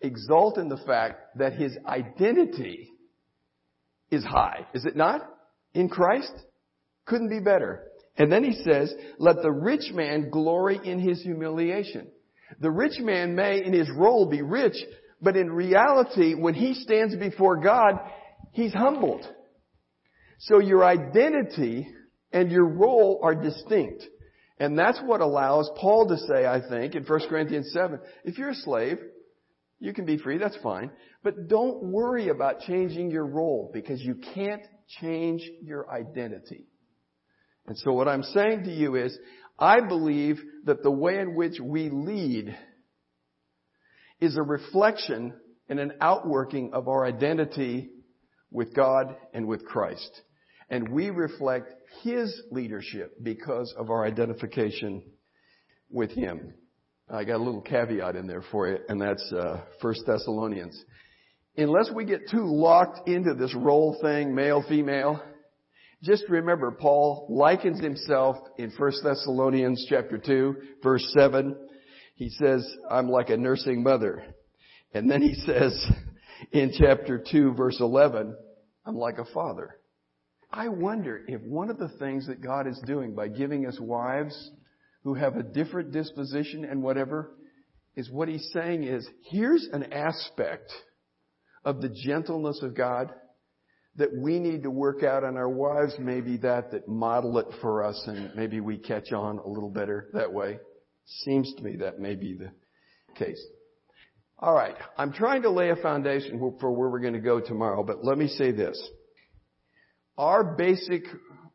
[0.00, 2.90] exalt in the fact that his identity
[4.10, 4.66] is high.
[4.74, 5.22] Is it not?
[5.74, 6.32] In Christ?
[7.06, 7.84] Couldn't be better.
[8.16, 12.08] And then he says, let the rich man glory in his humiliation.
[12.60, 14.76] The rich man may in his role be rich,
[15.22, 18.00] But in reality, when he stands before God,
[18.52, 19.26] he's humbled.
[20.38, 21.86] So your identity
[22.32, 24.04] and your role are distinct.
[24.58, 28.50] And that's what allows Paul to say, I think, in 1 Corinthians 7, if you're
[28.50, 28.98] a slave,
[29.78, 30.90] you can be free, that's fine.
[31.22, 34.62] But don't worry about changing your role because you can't
[35.00, 36.66] change your identity.
[37.66, 39.18] And so what I'm saying to you is,
[39.58, 42.56] I believe that the way in which we lead
[44.20, 45.34] is a reflection
[45.68, 47.90] and an outworking of our identity
[48.50, 50.22] with God and with Christ.
[50.68, 55.02] And we reflect His leadership because of our identification
[55.90, 56.54] with Him.
[57.08, 60.80] I got a little caveat in there for you, and that's uh, 1 Thessalonians.
[61.56, 65.20] Unless we get too locked into this role thing, male, female,
[66.02, 71.56] just remember Paul likens himself in 1 Thessalonians chapter 2, verse 7.
[72.20, 74.22] He says, I'm like a nursing mother.
[74.92, 75.90] And then he says
[76.52, 78.36] in chapter 2, verse 11,
[78.84, 79.76] I'm like a father.
[80.52, 84.50] I wonder if one of the things that God is doing by giving us wives
[85.02, 87.30] who have a different disposition and whatever
[87.96, 90.70] is what he's saying is here's an aspect
[91.64, 93.14] of the gentleness of God
[93.96, 97.82] that we need to work out on our wives, maybe that that model it for
[97.82, 100.58] us and maybe we catch on a little better that way.
[101.18, 102.50] Seems to me that may be the
[103.14, 103.44] case.
[104.38, 104.76] All right.
[104.96, 108.16] I'm trying to lay a foundation for where we're going to go tomorrow, but let
[108.16, 108.80] me say this.
[110.16, 111.02] Our basic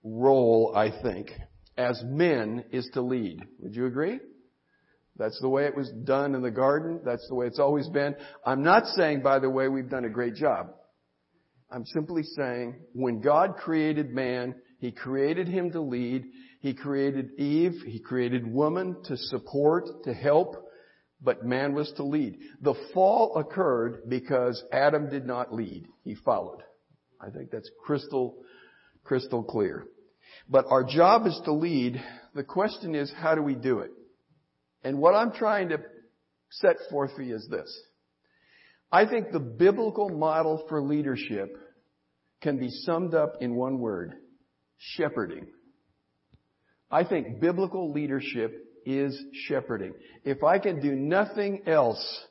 [0.03, 1.31] role, I think,
[1.77, 3.39] as men is to lead.
[3.59, 4.19] Would you agree?
[5.17, 6.99] That's the way it was done in the garden.
[7.05, 8.15] That's the way it's always been.
[8.45, 10.67] I'm not saying, by the way, we've done a great job.
[11.71, 16.25] I'm simply saying when God created man, He created him to lead.
[16.65, 17.83] He created Eve.
[17.85, 20.67] He created woman to support, to help,
[21.21, 22.39] but man was to lead.
[22.59, 25.85] The fall occurred because Adam did not lead.
[26.03, 26.63] He followed.
[27.21, 28.37] I think that's crystal,
[29.03, 29.85] crystal clear.
[30.49, 32.01] But our job is to lead.
[32.33, 33.91] The question is, how do we do it?
[34.83, 35.77] And what I'm trying to
[36.49, 37.79] set forth for you is this.
[38.91, 41.55] I think the biblical model for leadership
[42.41, 44.15] can be summed up in one word.
[44.79, 45.45] Shepherding.
[46.91, 49.93] I think biblical leadership is shepherding.
[50.23, 52.23] If I can do nothing else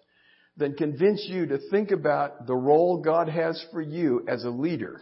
[0.57, 5.01] than convince you to think about the role God has for you as a leader,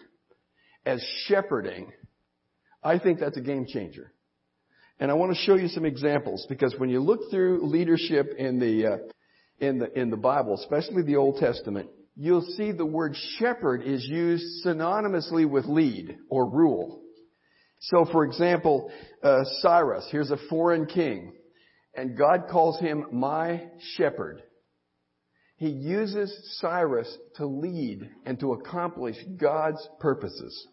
[0.86, 1.92] as shepherding,
[2.82, 4.12] I think that's a game changer.
[4.98, 8.58] And I want to show you some examples because when you look through leadership in
[8.58, 8.96] the uh,
[9.58, 14.04] in the in the Bible, especially the Old Testament, you'll see the word shepherd is
[14.04, 17.02] used synonymously with lead or rule.
[17.86, 18.90] So, for example,
[19.22, 21.32] uh, Cyrus, here's a foreign king,
[21.96, 23.64] and God calls him my
[23.96, 24.40] shepherd.
[25.56, 30.66] He uses Cyrus to lead and to accomplish God's purposes.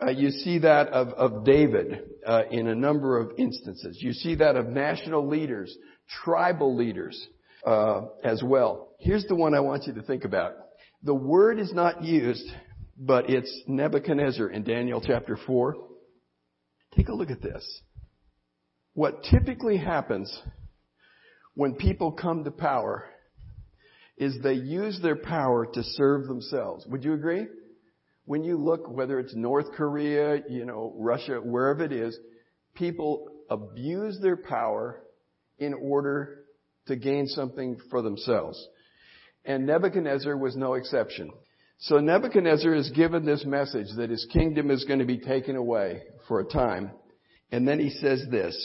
[0.00, 3.98] Uh, you see that of, of David uh, in a number of instances.
[4.00, 5.76] You see that of national leaders,
[6.24, 7.24] tribal leaders
[7.64, 8.94] uh, as well.
[8.98, 10.54] Here's the one I want you to think about.
[11.04, 12.48] The word is not used,
[12.98, 15.76] but it's Nebuchadnezzar in Daniel chapter 4.
[16.96, 17.64] Take a look at this.
[18.94, 20.36] What typically happens
[21.54, 23.04] when people come to power
[24.18, 26.86] is they use their power to serve themselves.
[26.86, 27.46] Would you agree?
[28.24, 32.16] when you look, whether it's North Korea, you know, Russia, wherever it is,
[32.74, 35.02] people abuse their power
[35.58, 36.44] in order
[36.86, 38.64] to gain something for themselves.
[39.44, 41.30] And Nebuchadnezzar was no exception.
[41.78, 46.02] So Nebuchadnezzar is given this message that his kingdom is going to be taken away
[46.32, 46.90] for a time.
[47.50, 48.56] And then he says this,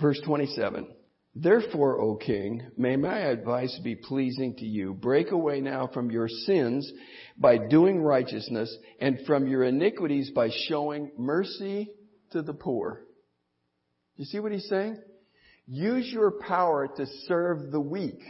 [0.00, 0.86] verse 27.
[1.34, 4.94] Therefore, O king, may my advice be pleasing to you.
[4.94, 6.88] Break away now from your sins
[7.36, 11.90] by doing righteousness and from your iniquities by showing mercy
[12.30, 13.02] to the poor.
[14.14, 14.98] You see what he's saying?
[15.66, 18.20] Use your power to serve the weak.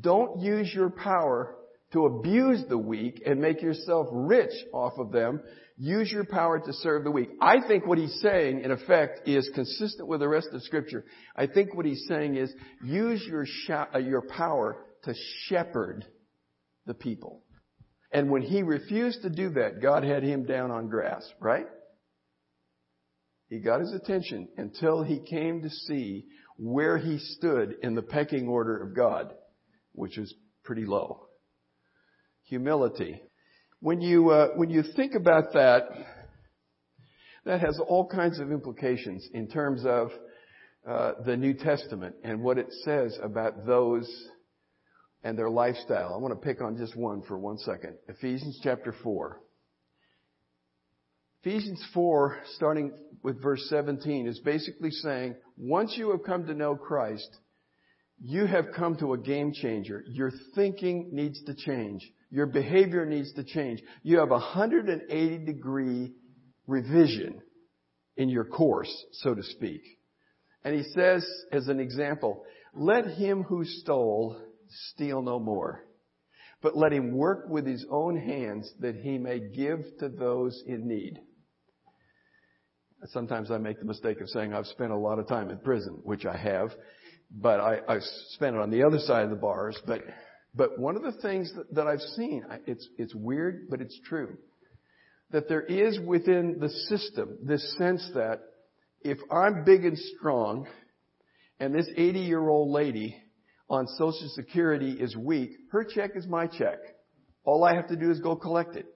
[0.00, 1.54] Don't use your power
[1.92, 5.40] to abuse the weak and make yourself rich off of them.
[5.82, 7.30] Use your power to serve the weak.
[7.40, 11.06] I think what he's saying, in effect, is consistent with the rest of scripture.
[11.34, 12.52] I think what he's saying is
[12.84, 15.14] use your, sh- uh, your power to
[15.46, 16.04] shepherd
[16.84, 17.44] the people.
[18.12, 21.66] And when he refused to do that, God had him down on grass, right?
[23.48, 26.26] He got his attention until he came to see
[26.58, 29.32] where he stood in the pecking order of God,
[29.92, 31.26] which was pretty low
[32.42, 33.22] humility.
[33.80, 35.88] When you, uh, when you think about that,
[37.46, 40.10] that has all kinds of implications in terms of
[40.86, 44.06] uh, the New Testament and what it says about those
[45.24, 46.12] and their lifestyle.
[46.14, 47.94] I want to pick on just one for one second.
[48.06, 49.40] Ephesians chapter 4.
[51.42, 56.76] Ephesians 4, starting with verse 17, is basically saying, once you have come to know
[56.76, 57.30] Christ,
[58.22, 60.04] you have come to a game changer.
[60.06, 62.02] Your thinking needs to change.
[62.30, 63.82] Your behavior needs to change.
[64.02, 66.12] You have a 180 degree
[66.66, 67.40] revision
[68.16, 69.82] in your course, so to speak.
[70.64, 74.40] And he says, as an example, let him who stole
[74.92, 75.84] steal no more,
[76.62, 80.86] but let him work with his own hands that he may give to those in
[80.86, 81.18] need.
[83.06, 86.00] Sometimes I make the mistake of saying I've spent a lot of time in prison,
[86.04, 86.70] which I have,
[87.30, 87.98] but I, I
[88.34, 89.78] spent it on the other side of the bars.
[89.86, 90.02] But,
[90.54, 94.36] but one of the things that, that I've seen, it's, it's weird, but it's true,
[95.30, 98.40] that there is within the system this sense that
[99.02, 100.66] if I'm big and strong,
[101.60, 103.16] and this 80 year old lady
[103.68, 106.78] on Social Security is weak, her check is my check.
[107.44, 108.86] All I have to do is go collect it.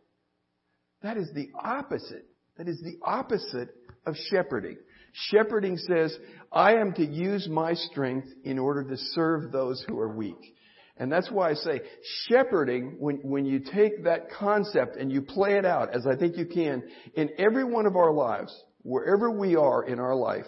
[1.02, 2.26] That is the opposite.
[2.56, 3.68] That is the opposite
[4.06, 4.78] of shepherding.
[5.12, 6.16] Shepherding says,
[6.50, 10.56] I am to use my strength in order to serve those who are weak.
[10.96, 11.80] And that's why I say
[12.28, 16.36] shepherding, when, when you take that concept and you play it out, as I think
[16.36, 16.84] you can,
[17.14, 20.46] in every one of our lives, wherever we are in our life,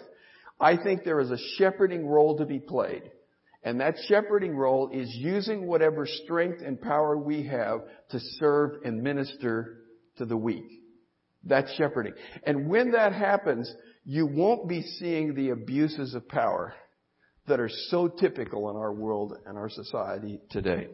[0.59, 3.03] I think there is a shepherding role to be played.
[3.63, 7.81] And that shepherding role is using whatever strength and power we have
[8.11, 9.79] to serve and minister
[10.17, 10.81] to the weak.
[11.43, 12.13] That's shepherding.
[12.45, 13.69] And when that happens,
[14.05, 16.73] you won't be seeing the abuses of power
[17.47, 20.87] that are so typical in our world and our society today.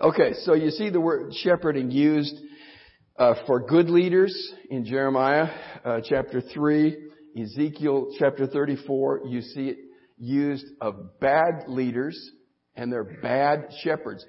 [0.00, 2.34] Okay, so you see the word shepherding used
[3.18, 4.34] uh, for good leaders
[4.70, 5.48] in Jeremiah
[5.84, 6.96] uh, chapter 3,
[7.40, 9.22] Ezekiel chapter 34.
[9.26, 9.78] You see it
[10.18, 12.30] used of bad leaders
[12.74, 14.24] and they're bad shepherds.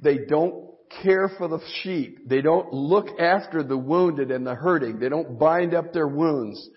[0.00, 0.68] They don't
[1.02, 2.28] care for the sheep.
[2.28, 4.98] They don't look after the wounded and the hurting.
[4.98, 6.68] They don't bind up their wounds.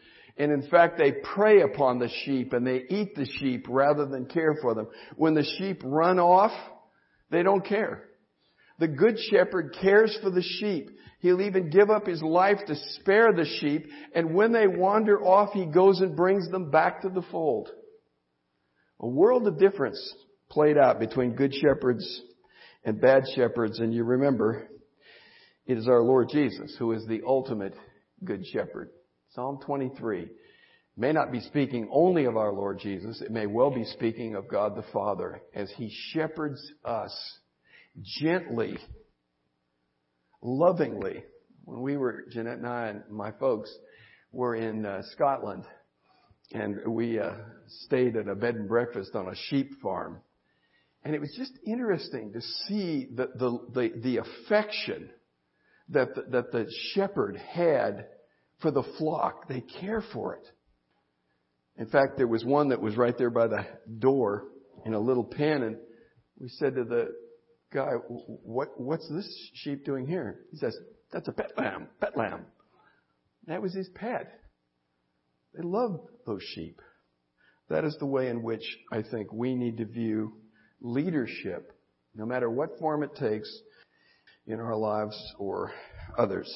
[0.41, 4.25] And in fact, they prey upon the sheep and they eat the sheep rather than
[4.25, 4.87] care for them.
[5.15, 6.51] When the sheep run off,
[7.29, 8.05] they don't care.
[8.79, 10.89] The good shepherd cares for the sheep.
[11.19, 13.85] He'll even give up his life to spare the sheep.
[14.15, 17.69] And when they wander off, he goes and brings them back to the fold.
[18.99, 20.01] A world of difference
[20.49, 22.23] played out between good shepherds
[22.83, 23.77] and bad shepherds.
[23.77, 24.69] And you remember,
[25.67, 27.75] it is our Lord Jesus who is the ultimate
[28.25, 28.89] good shepherd.
[29.33, 30.27] Psalm 23
[30.97, 33.21] may not be speaking only of our Lord Jesus.
[33.21, 37.39] It may well be speaking of God the Father as He shepherds us
[38.19, 38.77] gently,
[40.41, 41.23] lovingly.
[41.63, 43.73] When we were, Jeanette and I and my folks
[44.33, 45.63] were in uh, Scotland
[46.51, 47.31] and we uh,
[47.85, 50.19] stayed at a bed and breakfast on a sheep farm.
[51.03, 55.09] And it was just interesting to see the, the, the, the affection
[55.89, 58.07] that the, that the shepherd had
[58.61, 59.47] for the flock.
[59.47, 60.47] They care for it.
[61.77, 63.65] In fact, there was one that was right there by the
[63.99, 64.47] door
[64.85, 65.77] in a little pen, and
[66.39, 67.09] we said to the
[67.73, 70.77] guy, "What what's this sheep doing here?" He says,
[71.11, 71.89] "That's a pet lamb.
[71.99, 72.45] Pet lamb."
[73.47, 74.39] That was his pet.
[75.53, 76.81] They love those sheep.
[77.69, 80.33] That is the way in which I think we need to view
[80.81, 81.71] leadership,
[82.13, 83.49] no matter what form it takes
[84.45, 85.71] in our lives or
[86.17, 86.51] others.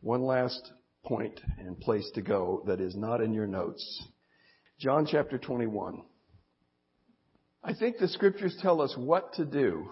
[0.00, 0.72] One last
[1.04, 4.02] point and place to go that is not in your notes.
[4.78, 6.02] John chapter 21.
[7.64, 9.88] I think the scriptures tell us what to do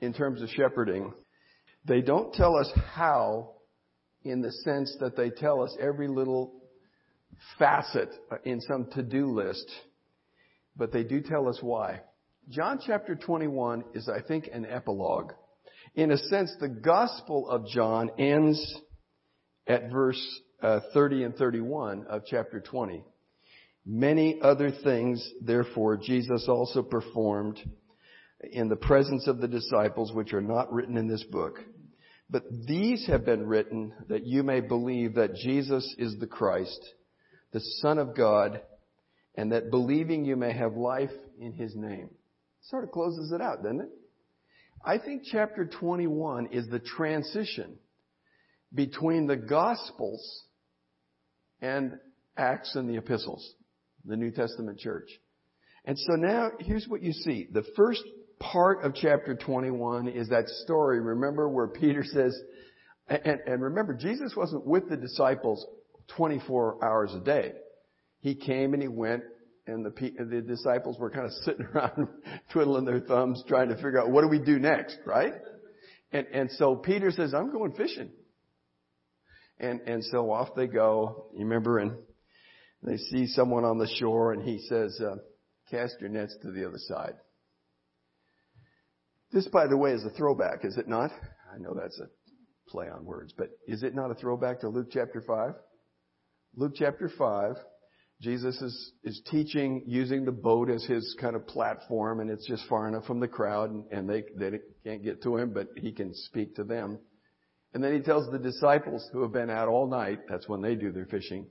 [0.00, 1.12] in terms of shepherding.
[1.84, 3.54] They don't tell us how
[4.22, 6.52] in the sense that they tell us every little
[7.58, 8.08] facet
[8.44, 9.70] in some to-do list,
[10.76, 12.00] but they do tell us why.
[12.48, 15.32] John chapter 21 is, I think, an epilogue.
[15.94, 18.80] In a sense, the Gospel of John ends
[19.66, 23.04] at verse uh, 30 and 31 of chapter 20.
[23.86, 27.60] Many other things, therefore, Jesus also performed
[28.42, 31.60] in the presence of the disciples, which are not written in this book.
[32.30, 36.80] But these have been written that you may believe that Jesus is the Christ,
[37.52, 38.62] the Son of God,
[39.34, 42.08] and that believing you may have life in His name.
[42.62, 43.90] Sort of closes it out, doesn't it?
[44.82, 47.78] I think chapter 21 is the transition
[48.74, 50.44] between the Gospels
[51.60, 51.98] and
[52.36, 53.54] Acts and the Epistles,
[54.04, 55.08] the New Testament church.
[55.84, 57.46] And so now here's what you see.
[57.52, 58.02] The first
[58.40, 62.36] part of chapter 21 is that story, remember, where Peter says,
[63.08, 65.64] and, and remember, Jesus wasn't with the disciples
[66.16, 67.52] 24 hours a day.
[68.20, 69.22] He came and he went
[69.66, 72.08] and the, the disciples were kind of sitting around
[72.52, 75.32] twiddling their thumbs trying to figure out what do we do next, right?
[76.12, 78.10] And, and so Peter says, I'm going fishing.
[79.58, 81.26] And, and so off they go.
[81.34, 81.96] You remember, and
[82.82, 85.16] they see someone on the shore and he says, uh,
[85.70, 87.14] cast your nets to the other side.
[89.32, 91.10] This, by the way, is a throwback, is it not?
[91.52, 92.06] I know that's a
[92.68, 95.54] play on words, but is it not a throwback to Luke chapter 5?
[96.56, 97.56] Luke chapter 5,
[98.20, 102.66] Jesus is, is teaching using the boat as his kind of platform and it's just
[102.68, 105.90] far enough from the crowd and, and they, they can't get to him, but he
[105.90, 106.98] can speak to them.
[107.74, 110.76] And then he tells the disciples who have been out all night, that's when they
[110.76, 111.46] do their fishing,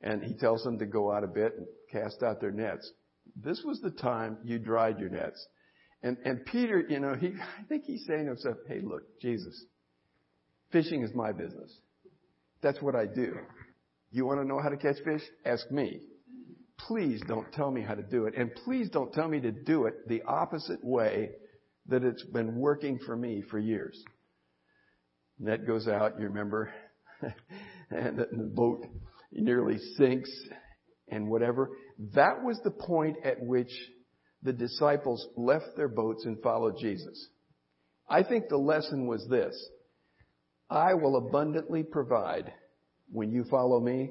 [0.00, 2.90] and he tells them to go out a bit and cast out their nets.
[3.36, 5.44] This was the time you dried your nets.
[6.04, 9.64] And, and Peter, you know, he, I think he's saying to himself, hey look, Jesus,
[10.70, 11.76] fishing is my business.
[12.62, 13.36] That's what I do.
[14.12, 15.22] You want to know how to catch fish?
[15.44, 16.00] Ask me.
[16.86, 18.34] Please don't tell me how to do it.
[18.36, 21.30] And please don't tell me to do it the opposite way
[21.88, 24.02] that it's been working for me for years.
[25.38, 26.72] Net goes out, you remember,
[27.90, 28.86] and the boat
[29.32, 30.30] nearly sinks
[31.08, 31.70] and whatever.
[32.14, 33.70] That was the point at which
[34.42, 37.28] the disciples left their boats and followed Jesus.
[38.08, 39.54] I think the lesson was this.
[40.70, 42.52] I will abundantly provide
[43.10, 44.10] when you follow me.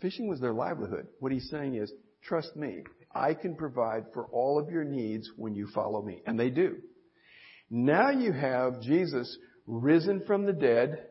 [0.00, 1.06] Fishing was their livelihood.
[1.20, 2.82] What he's saying is, trust me.
[3.14, 6.22] I can provide for all of your needs when you follow me.
[6.26, 6.76] And they do.
[7.70, 9.36] Now you have Jesus
[9.66, 11.06] risen from the dead,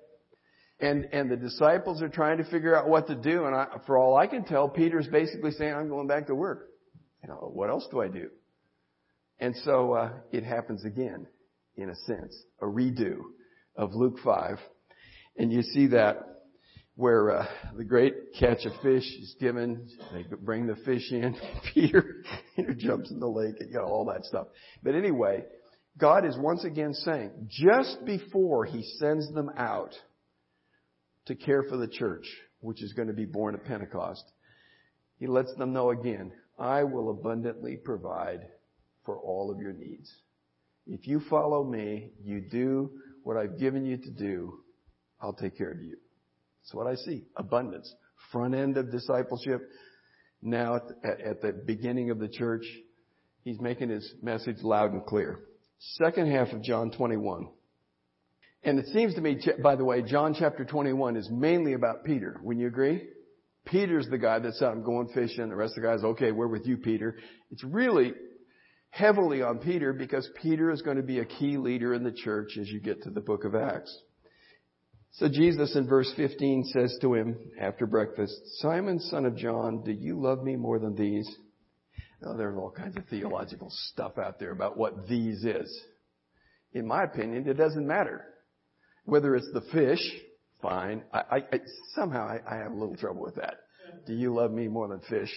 [0.80, 3.45] and, and the disciples are trying to figure out what to do.
[3.45, 6.68] And I, for all I can tell, Peter's basically saying, I'm going back to work.
[7.24, 8.30] You know, what else do I do?
[9.39, 11.28] And so uh, it happens again,
[11.76, 13.18] in a sense, a redo
[13.76, 14.58] of Luke 5.
[15.38, 16.18] And you see that
[16.95, 19.88] where uh, the great catch of fish is given.
[20.12, 21.36] They bring the fish in.
[21.74, 22.24] Peter,
[22.56, 24.47] Peter jumps in the lake and you know, all that stuff.
[24.84, 25.43] But anyway,
[25.98, 29.94] God is once again saying, just before He sends them out
[31.26, 32.26] to care for the church,
[32.60, 34.24] which is going to be born at Pentecost,
[35.20, 38.41] He lets them know again, I will abundantly provide
[39.06, 40.12] for all of your needs.
[40.88, 42.91] If you follow me, you do
[43.24, 44.60] what I've given you to do,
[45.22, 45.98] I'll take care of you.
[46.62, 47.24] That's what I see.
[47.38, 47.94] Abundance.
[48.32, 49.62] Front end of discipleship.
[50.41, 52.66] Now at, the beginning of the church,
[53.44, 55.39] he's making his message loud and clear.
[55.92, 57.50] Second half of John 21.
[58.64, 62.40] And it seems to me, by the way, John chapter 21 is mainly about Peter.
[62.42, 63.04] Wouldn't you agree?
[63.66, 65.50] Peter's the guy that's out going fishing.
[65.50, 67.18] The rest of the guys, okay, we're with you, Peter.
[67.52, 68.14] It's really
[68.90, 72.58] heavily on Peter because Peter is going to be a key leader in the church
[72.60, 73.98] as you get to the book of Acts.
[75.12, 79.92] So Jesus in verse 15 says to him after breakfast, Simon, son of John, do
[79.92, 81.30] you love me more than these?
[82.24, 85.82] Now, there's all kinds of theological stuff out there about what these is.
[86.71, 88.26] In my opinion, it doesn't matter.
[89.05, 89.99] Whether it's the fish,
[90.61, 91.03] fine.
[91.11, 91.59] I, I, I
[91.95, 93.55] somehow I, I, have a little trouble with that.
[94.07, 95.32] Do you love me more than fish?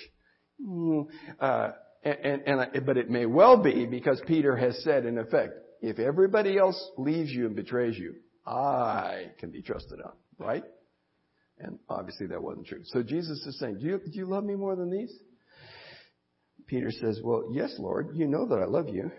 [0.64, 1.07] Mm,
[1.41, 1.70] uh,
[2.05, 5.99] and, and, and but it may well be because Peter has said, in effect, if
[5.99, 8.14] everybody else leaves you and betrays you,
[8.47, 10.62] I can be trusted on, right?
[11.59, 12.82] And obviously that wasn't true.
[12.84, 15.12] So Jesus is saying, do you, do you love me more than these?
[16.67, 19.11] Peter says, well, yes, Lord, you know that I love you.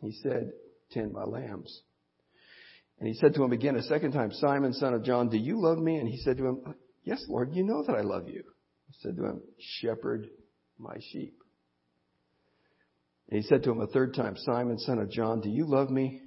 [0.00, 0.50] He said,
[0.90, 1.82] tend my lambs.
[2.98, 5.60] And he said to him again a second time, Simon, son of John, do you
[5.60, 5.96] love me?
[5.96, 8.42] And he said to him, yes, Lord, you know that I love you.
[8.88, 9.42] He said to him,
[9.80, 10.28] shepherd
[10.78, 11.34] my sheep.
[13.28, 15.90] And he said to him a third time, Simon, son of John, do you love
[15.90, 16.22] me?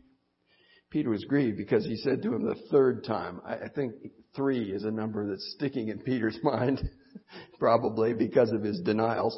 [0.89, 3.41] Peter was grieved because he said to him the third time.
[3.45, 3.93] I think
[4.35, 6.81] three is a number that's sticking in Peter's mind,
[7.59, 9.37] probably because of his denials.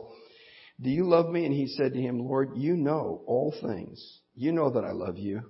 [0.82, 1.46] Do you love me?
[1.46, 4.22] And he said to him, Lord, you know all things.
[4.36, 5.42] You know that I love you.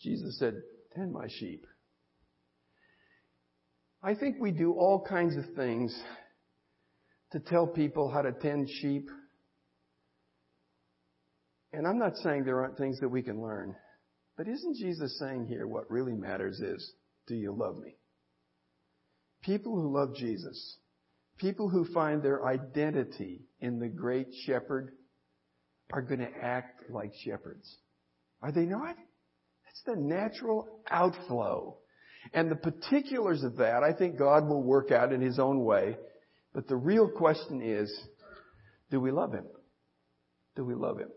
[0.00, 0.54] Jesus said,
[0.96, 1.64] tend my sheep.
[4.02, 5.96] I think we do all kinds of things
[7.30, 9.08] to tell people how to tend sheep.
[11.72, 13.76] And I'm not saying there aren't things that we can learn.
[14.36, 16.94] But isn't Jesus saying here what really matters is,
[17.28, 17.94] do you love me?
[19.42, 20.78] People who love Jesus,
[21.38, 24.92] people who find their identity in the great shepherd
[25.92, 27.78] are going to act like shepherds.
[28.40, 28.96] Are they not?
[29.64, 31.78] That's the natural outflow.
[32.32, 35.96] And the particulars of that, I think God will work out in His own way.
[36.54, 37.92] But the real question is,
[38.90, 39.46] do we love Him?
[40.54, 41.08] Do we love Him?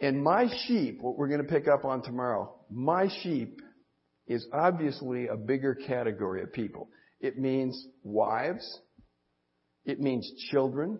[0.00, 3.60] And my sheep, what we're going to pick up on tomorrow, my sheep
[4.26, 6.88] is obviously a bigger category of people.
[7.20, 8.80] It means wives.
[9.84, 10.98] It means children.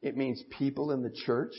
[0.00, 1.54] It means people in the church.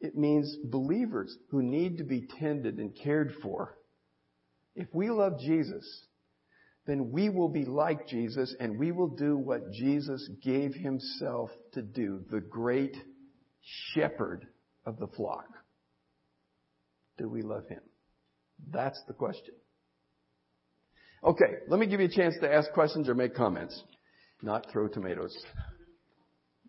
[0.00, 3.76] It means believers who need to be tended and cared for.
[4.74, 5.84] If we love Jesus,
[6.86, 11.82] then we will be like Jesus and we will do what Jesus gave himself to
[11.82, 12.96] do, the great
[13.92, 14.46] shepherd
[14.86, 15.46] of the flock.
[17.18, 17.80] Do we love him?
[18.70, 19.54] That's the question.
[21.24, 23.82] Okay, let me give you a chance to ask questions or make comments.
[24.42, 25.36] Not throw tomatoes.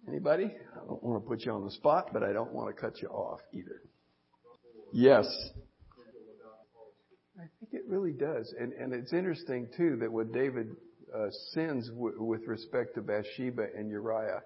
[0.07, 0.45] Anybody?
[0.45, 3.01] I don't want to put you on the spot, but I don't want to cut
[3.01, 3.82] you off either.
[4.91, 5.26] Yes.
[7.38, 8.53] I think it really does.
[8.59, 10.76] And, and it's interesting too that what David
[11.15, 14.41] uh, sins w- with respect to Bathsheba and Uriah,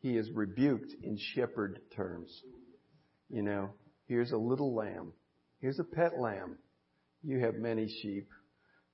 [0.00, 2.42] he is rebuked in shepherd terms.
[3.30, 3.70] You know,
[4.06, 5.12] here's a little lamb.
[5.60, 6.58] Here's a pet lamb.
[7.22, 8.28] You have many sheep.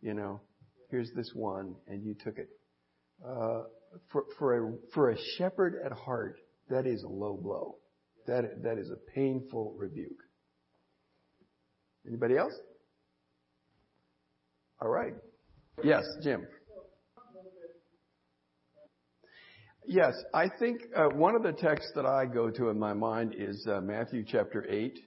[0.02, 0.40] You know,
[0.90, 2.48] here's this one and you took it.
[3.24, 3.62] Uh,
[4.08, 6.38] for, for a, for a shepherd at heart,
[6.68, 7.76] that is a low blow.
[8.26, 10.22] That, that is a painful rebuke.
[12.06, 12.52] Anybody else?
[14.80, 15.14] All right.
[15.82, 16.46] Yes, Jim.
[19.88, 23.34] Yes, I think uh, one of the texts that I go to in my mind
[23.38, 24.98] is uh, Matthew chapter 8,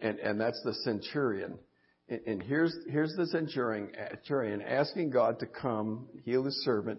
[0.00, 1.58] and, and that's the centurion.
[2.08, 6.98] And, and here's, here's the centurion, centurion asking God to come heal his servant.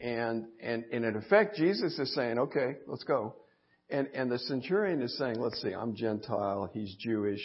[0.00, 3.34] And, and, and in effect, Jesus is saying, okay, let's go.
[3.90, 7.42] And, and the centurion is saying, let's see, I'm Gentile, he's Jewish,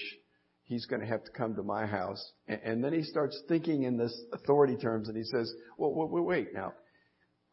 [0.63, 2.23] he's going to have to come to my house.
[2.47, 6.23] And, and then he starts thinking in this authority terms and he says, well, wait,
[6.23, 6.73] wait now.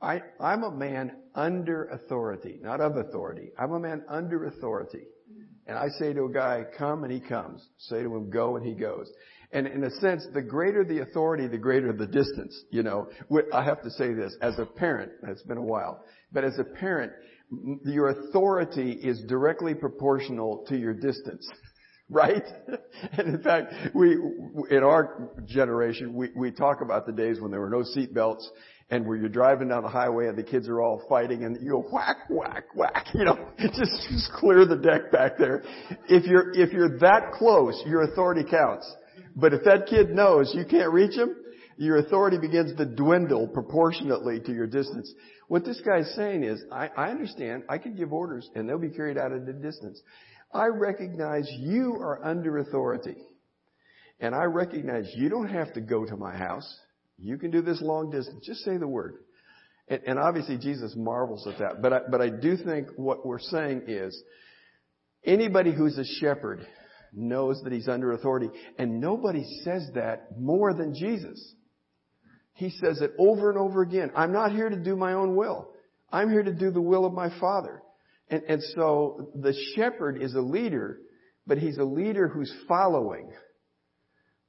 [0.02, 3.50] I, I'm a man under authority, not of authority.
[3.58, 5.04] I'm a man under authority.
[5.66, 7.64] And I say to a guy, come and he comes.
[7.78, 9.08] Say to him, go and he goes.
[9.52, 12.64] And in a sense, the greater the authority, the greater the distance.
[12.70, 13.08] You know,
[13.52, 15.10] I have to say this as a parent.
[15.24, 17.12] It's been a while, but as a parent,
[17.84, 21.48] your authority is directly proportional to your distance.
[22.12, 22.42] Right?
[23.12, 24.16] and in fact, we,
[24.68, 28.50] in our generation, we, we talk about the days when there were no seat belts
[28.90, 31.70] and where you're driving down the highway and the kids are all fighting and you
[31.70, 35.62] go whack, whack, whack, you know, just, just clear the deck back there.
[36.08, 38.92] If you're, if you're that close, your authority counts.
[39.36, 41.36] But if that kid knows you can't reach him,
[41.76, 45.12] your authority begins to dwindle proportionately to your distance.
[45.48, 48.90] What this guy's saying is, I, I understand, I can give orders and they'll be
[48.90, 50.00] carried out at a distance.
[50.52, 53.16] I recognize you are under authority.
[54.20, 56.68] And I recognize you don't have to go to my house.
[57.16, 58.44] You can do this long distance.
[58.46, 59.14] Just say the word.
[59.88, 61.80] And, and obviously Jesus marvels at that.
[61.80, 64.22] But I, but I do think what we're saying is
[65.24, 66.66] anybody who's a shepherd
[67.12, 68.48] knows that he's under authority.
[68.78, 71.54] And nobody says that more than Jesus.
[72.54, 74.10] He says it over and over again.
[74.14, 75.70] I'm not here to do my own will.
[76.12, 77.82] I'm here to do the will of my Father.
[78.28, 80.98] And, and so the shepherd is a leader,
[81.46, 83.32] but he's a leader who's following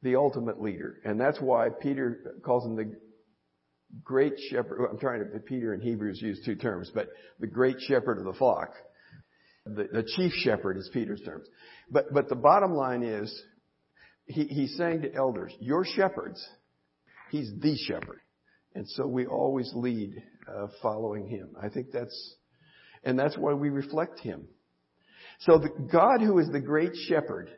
[0.04, 0.98] the ultimate leader.
[1.06, 2.96] And that's why Peter calls him the
[4.04, 4.88] great shepherd.
[4.90, 7.10] I'm trying to, Peter and Hebrews use two terms, but
[7.40, 8.74] the great shepherd of the flock.
[9.66, 11.48] The, the chief shepherd is Peter's terms.
[11.90, 13.44] But, but the bottom line is,
[14.26, 16.44] he, he's saying to elders, you're shepherds.
[17.30, 18.22] He's the shepherd.
[18.74, 21.50] And so we always lead uh, following him.
[21.62, 22.36] I think that's,
[23.04, 24.48] and that's why we reflect him.
[25.42, 27.50] So the God who is the great shepherd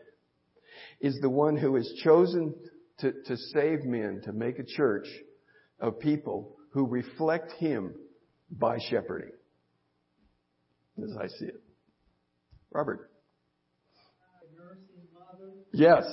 [1.00, 2.56] is the one who has chosen
[3.00, 5.08] to, to save men, to make a church
[5.80, 7.94] of people who reflect him
[8.50, 9.32] by shepherding.
[10.98, 11.62] As I see it.
[12.74, 13.10] Robert.
[15.72, 16.04] Yes.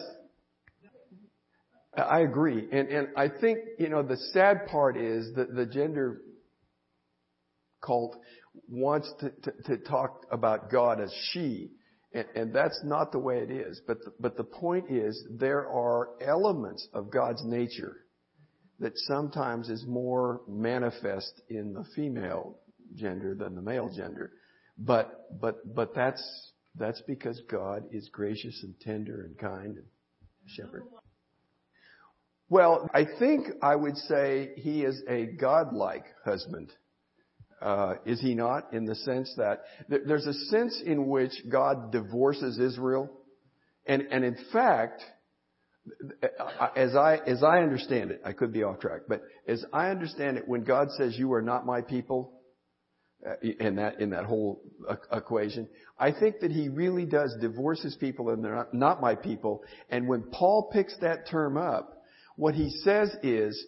[1.96, 2.68] I agree.
[2.70, 6.20] And, and I think, you know, the sad part is that the gender
[7.84, 8.16] cult
[8.68, 11.70] wants to, to, to talk about God as she.
[12.12, 13.80] And, and, that's not the way it is.
[13.86, 17.96] But the, but the point is there are elements of God's nature
[18.80, 22.56] that sometimes is more manifest in the female
[22.96, 24.32] gender than the male gender.
[24.80, 29.86] But, but, but that's, that's because God is gracious and tender and kind and
[30.46, 30.84] shepherd.
[32.48, 36.72] Well, I think I would say he is a godlike husband.
[37.62, 38.72] Uh, is he not?
[38.72, 43.10] In the sense that there's a sense in which God divorces Israel,
[43.86, 45.02] and and in fact,
[46.74, 50.38] as I as I understand it, I could be off track, but as I understand
[50.38, 52.39] it, when God says you are not my people, uh,
[53.26, 54.62] Uh, in that in that whole
[55.12, 55.68] equation.
[55.98, 59.62] I think that he really does divorce his people and they're not, not my people.
[59.90, 62.02] And when Paul picks that term up,
[62.36, 63.62] what he says is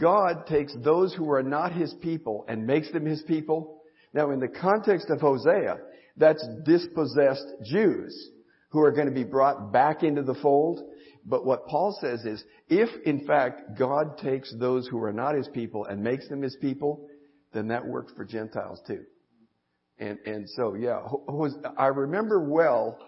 [0.00, 3.82] God takes those who are not his people and makes them his people
[4.14, 5.78] Now in the context of Hosea,
[6.16, 8.30] that's dispossessed Jews
[8.70, 10.80] who are going to be brought back into the fold.
[11.24, 15.48] But what Paul says is, if in fact God takes those who are not his
[15.48, 17.08] people and makes them his people,
[17.52, 19.04] then that works for Gentiles too.
[19.98, 21.00] And, and so, yeah,
[21.76, 22.98] I remember well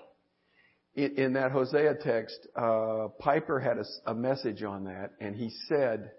[0.94, 5.50] in, in that Hosea text, uh, Piper had a, a message on that and he
[5.68, 6.10] said,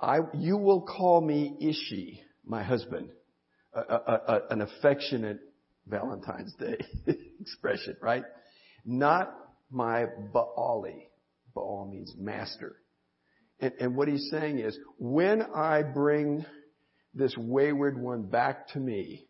[0.00, 3.10] I, you will call me Ishi, my husband,
[3.72, 5.40] a, a, a, an affectionate
[5.86, 6.78] Valentine's Day
[7.40, 8.22] expression, right?
[8.84, 9.34] Not
[9.70, 11.08] my Baali.
[11.54, 12.76] Baal means master.
[13.60, 16.44] And, and what he's saying is, when I bring
[17.14, 19.26] this wayward one back to me,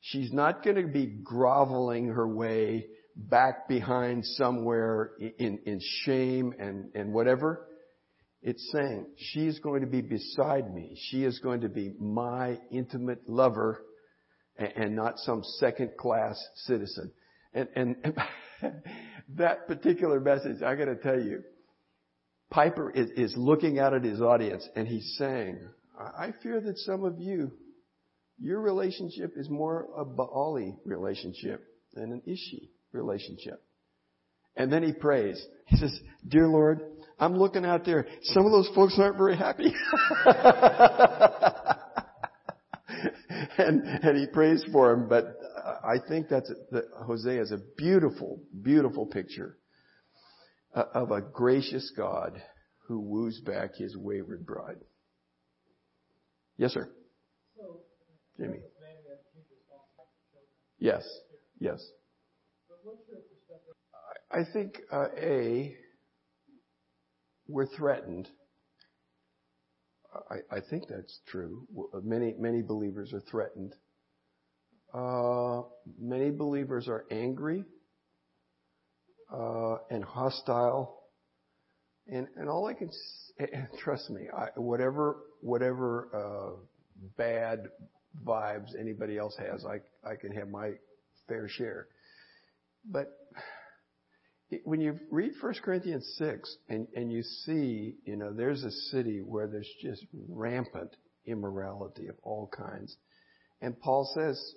[0.00, 2.86] she's not going to be groveling her way
[3.16, 7.66] back behind somewhere in, in shame and, and whatever.
[8.42, 10.98] It's saying she is going to be beside me.
[11.10, 13.84] She is going to be my intimate lover
[14.56, 17.12] and, and not some second class citizen.
[17.54, 18.14] And, and, and
[19.36, 21.42] that particular message, I gotta tell you,
[22.50, 25.58] Piper is, is looking out at his audience and he's saying,
[25.98, 27.52] I fear that some of you,
[28.38, 31.62] your relationship is more a Baali relationship
[31.94, 33.62] than an Ishi relationship.
[34.56, 35.44] And then he prays.
[35.66, 36.80] He says, Dear Lord,
[37.18, 38.06] I'm looking out there.
[38.22, 39.72] Some of those folks aren't very happy.
[43.58, 45.24] and, and he prays for him, but
[45.64, 49.56] uh, I think that's, that Hosea is a beautiful, beautiful picture
[50.74, 52.42] uh, of a gracious God
[52.88, 54.78] who woos back his wayward bride.
[56.56, 56.90] Yes, sir.
[58.38, 58.60] Jamie.
[60.78, 61.06] Yes.
[61.60, 61.80] Yes.
[64.30, 65.76] I think uh, a
[67.46, 68.28] we're threatened.
[70.30, 71.66] I, I, think that's true.
[72.02, 73.74] Many many believers are threatened.
[74.92, 75.62] Uh,
[75.98, 77.64] many believers are angry
[79.32, 81.01] uh, and hostile,
[82.08, 82.90] and and all I can
[83.78, 86.56] trust me, I, whatever whatever uh,
[87.16, 87.68] bad
[88.24, 90.72] vibes anybody else has, I I can have my
[91.28, 91.88] fair share.
[92.84, 93.16] But
[94.64, 99.20] when you read 1 Corinthians 6 and, and you see, you know, there's a city
[99.20, 100.94] where there's just rampant
[101.26, 102.96] immorality of all kinds.
[103.60, 104.54] And Paul says,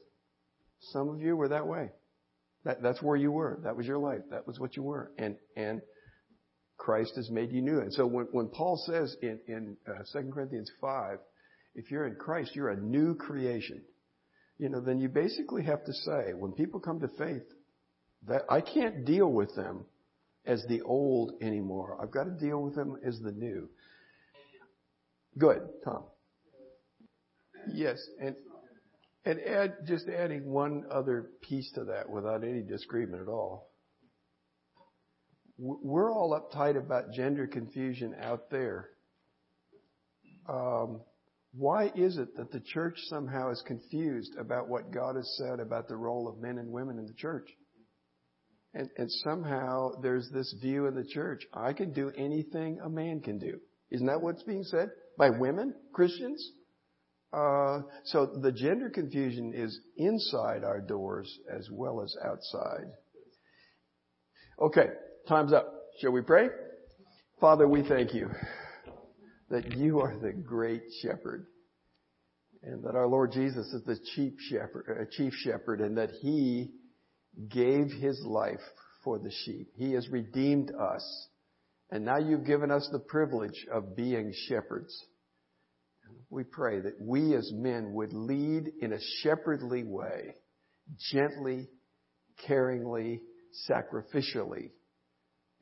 [0.91, 1.91] some of you were that way.
[2.65, 3.59] That, that's where you were.
[3.63, 4.21] That was your life.
[4.31, 5.11] That was what you were.
[5.17, 5.81] And, and
[6.77, 7.79] Christ has made you new.
[7.79, 11.19] And so when, when Paul says in, in uh, 2 Corinthians 5,
[11.75, 13.81] if you're in Christ, you're a new creation.
[14.57, 17.43] You know, then you basically have to say, when people come to faith,
[18.27, 19.85] that I can't deal with them
[20.45, 21.97] as the old anymore.
[22.01, 23.69] I've got to deal with them as the new.
[25.37, 26.03] Good, Tom.
[27.73, 28.35] Yes, and
[29.25, 33.71] and add just adding one other piece to that without any disagreement at all.
[35.57, 38.89] We're all uptight about gender confusion out there.
[40.49, 41.01] Um,
[41.53, 45.87] why is it that the church somehow is confused about what God has said about
[45.87, 47.49] the role of men and women in the church?
[48.73, 53.21] And, and somehow there's this view in the church, I can do anything a man
[53.21, 53.59] can do.
[53.89, 54.89] Isn't that what's being said?
[55.17, 56.45] By women, Christians?
[57.31, 62.87] Uh, so the gender confusion is inside our doors as well as outside.
[64.61, 64.87] Okay,
[65.27, 65.73] time's up.
[65.99, 66.49] Shall we pray?
[67.41, 68.29] Father, we thank you
[69.49, 71.47] that you are the great shepherd
[72.61, 76.71] and that our Lord Jesus is the chief shepherd, chief shepherd and that he
[77.49, 78.61] gave his life
[79.03, 79.69] for the sheep.
[79.75, 81.27] He has redeemed us.
[81.89, 84.95] And now you've given us the privilege of being shepherds.
[86.29, 90.35] We pray that we as men would lead in a shepherdly way,
[91.11, 91.67] gently,
[92.47, 93.21] caringly,
[93.69, 94.71] sacrificially,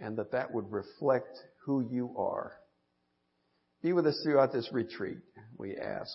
[0.04, 2.52] and that that would reflect who you are.
[3.82, 5.18] Be with us throughout this retreat,
[5.58, 6.12] we ask.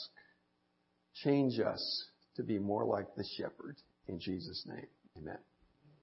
[1.24, 3.76] Change us to be more like the shepherd.
[4.07, 4.86] In Jesus' name.
[5.16, 5.39] Amen.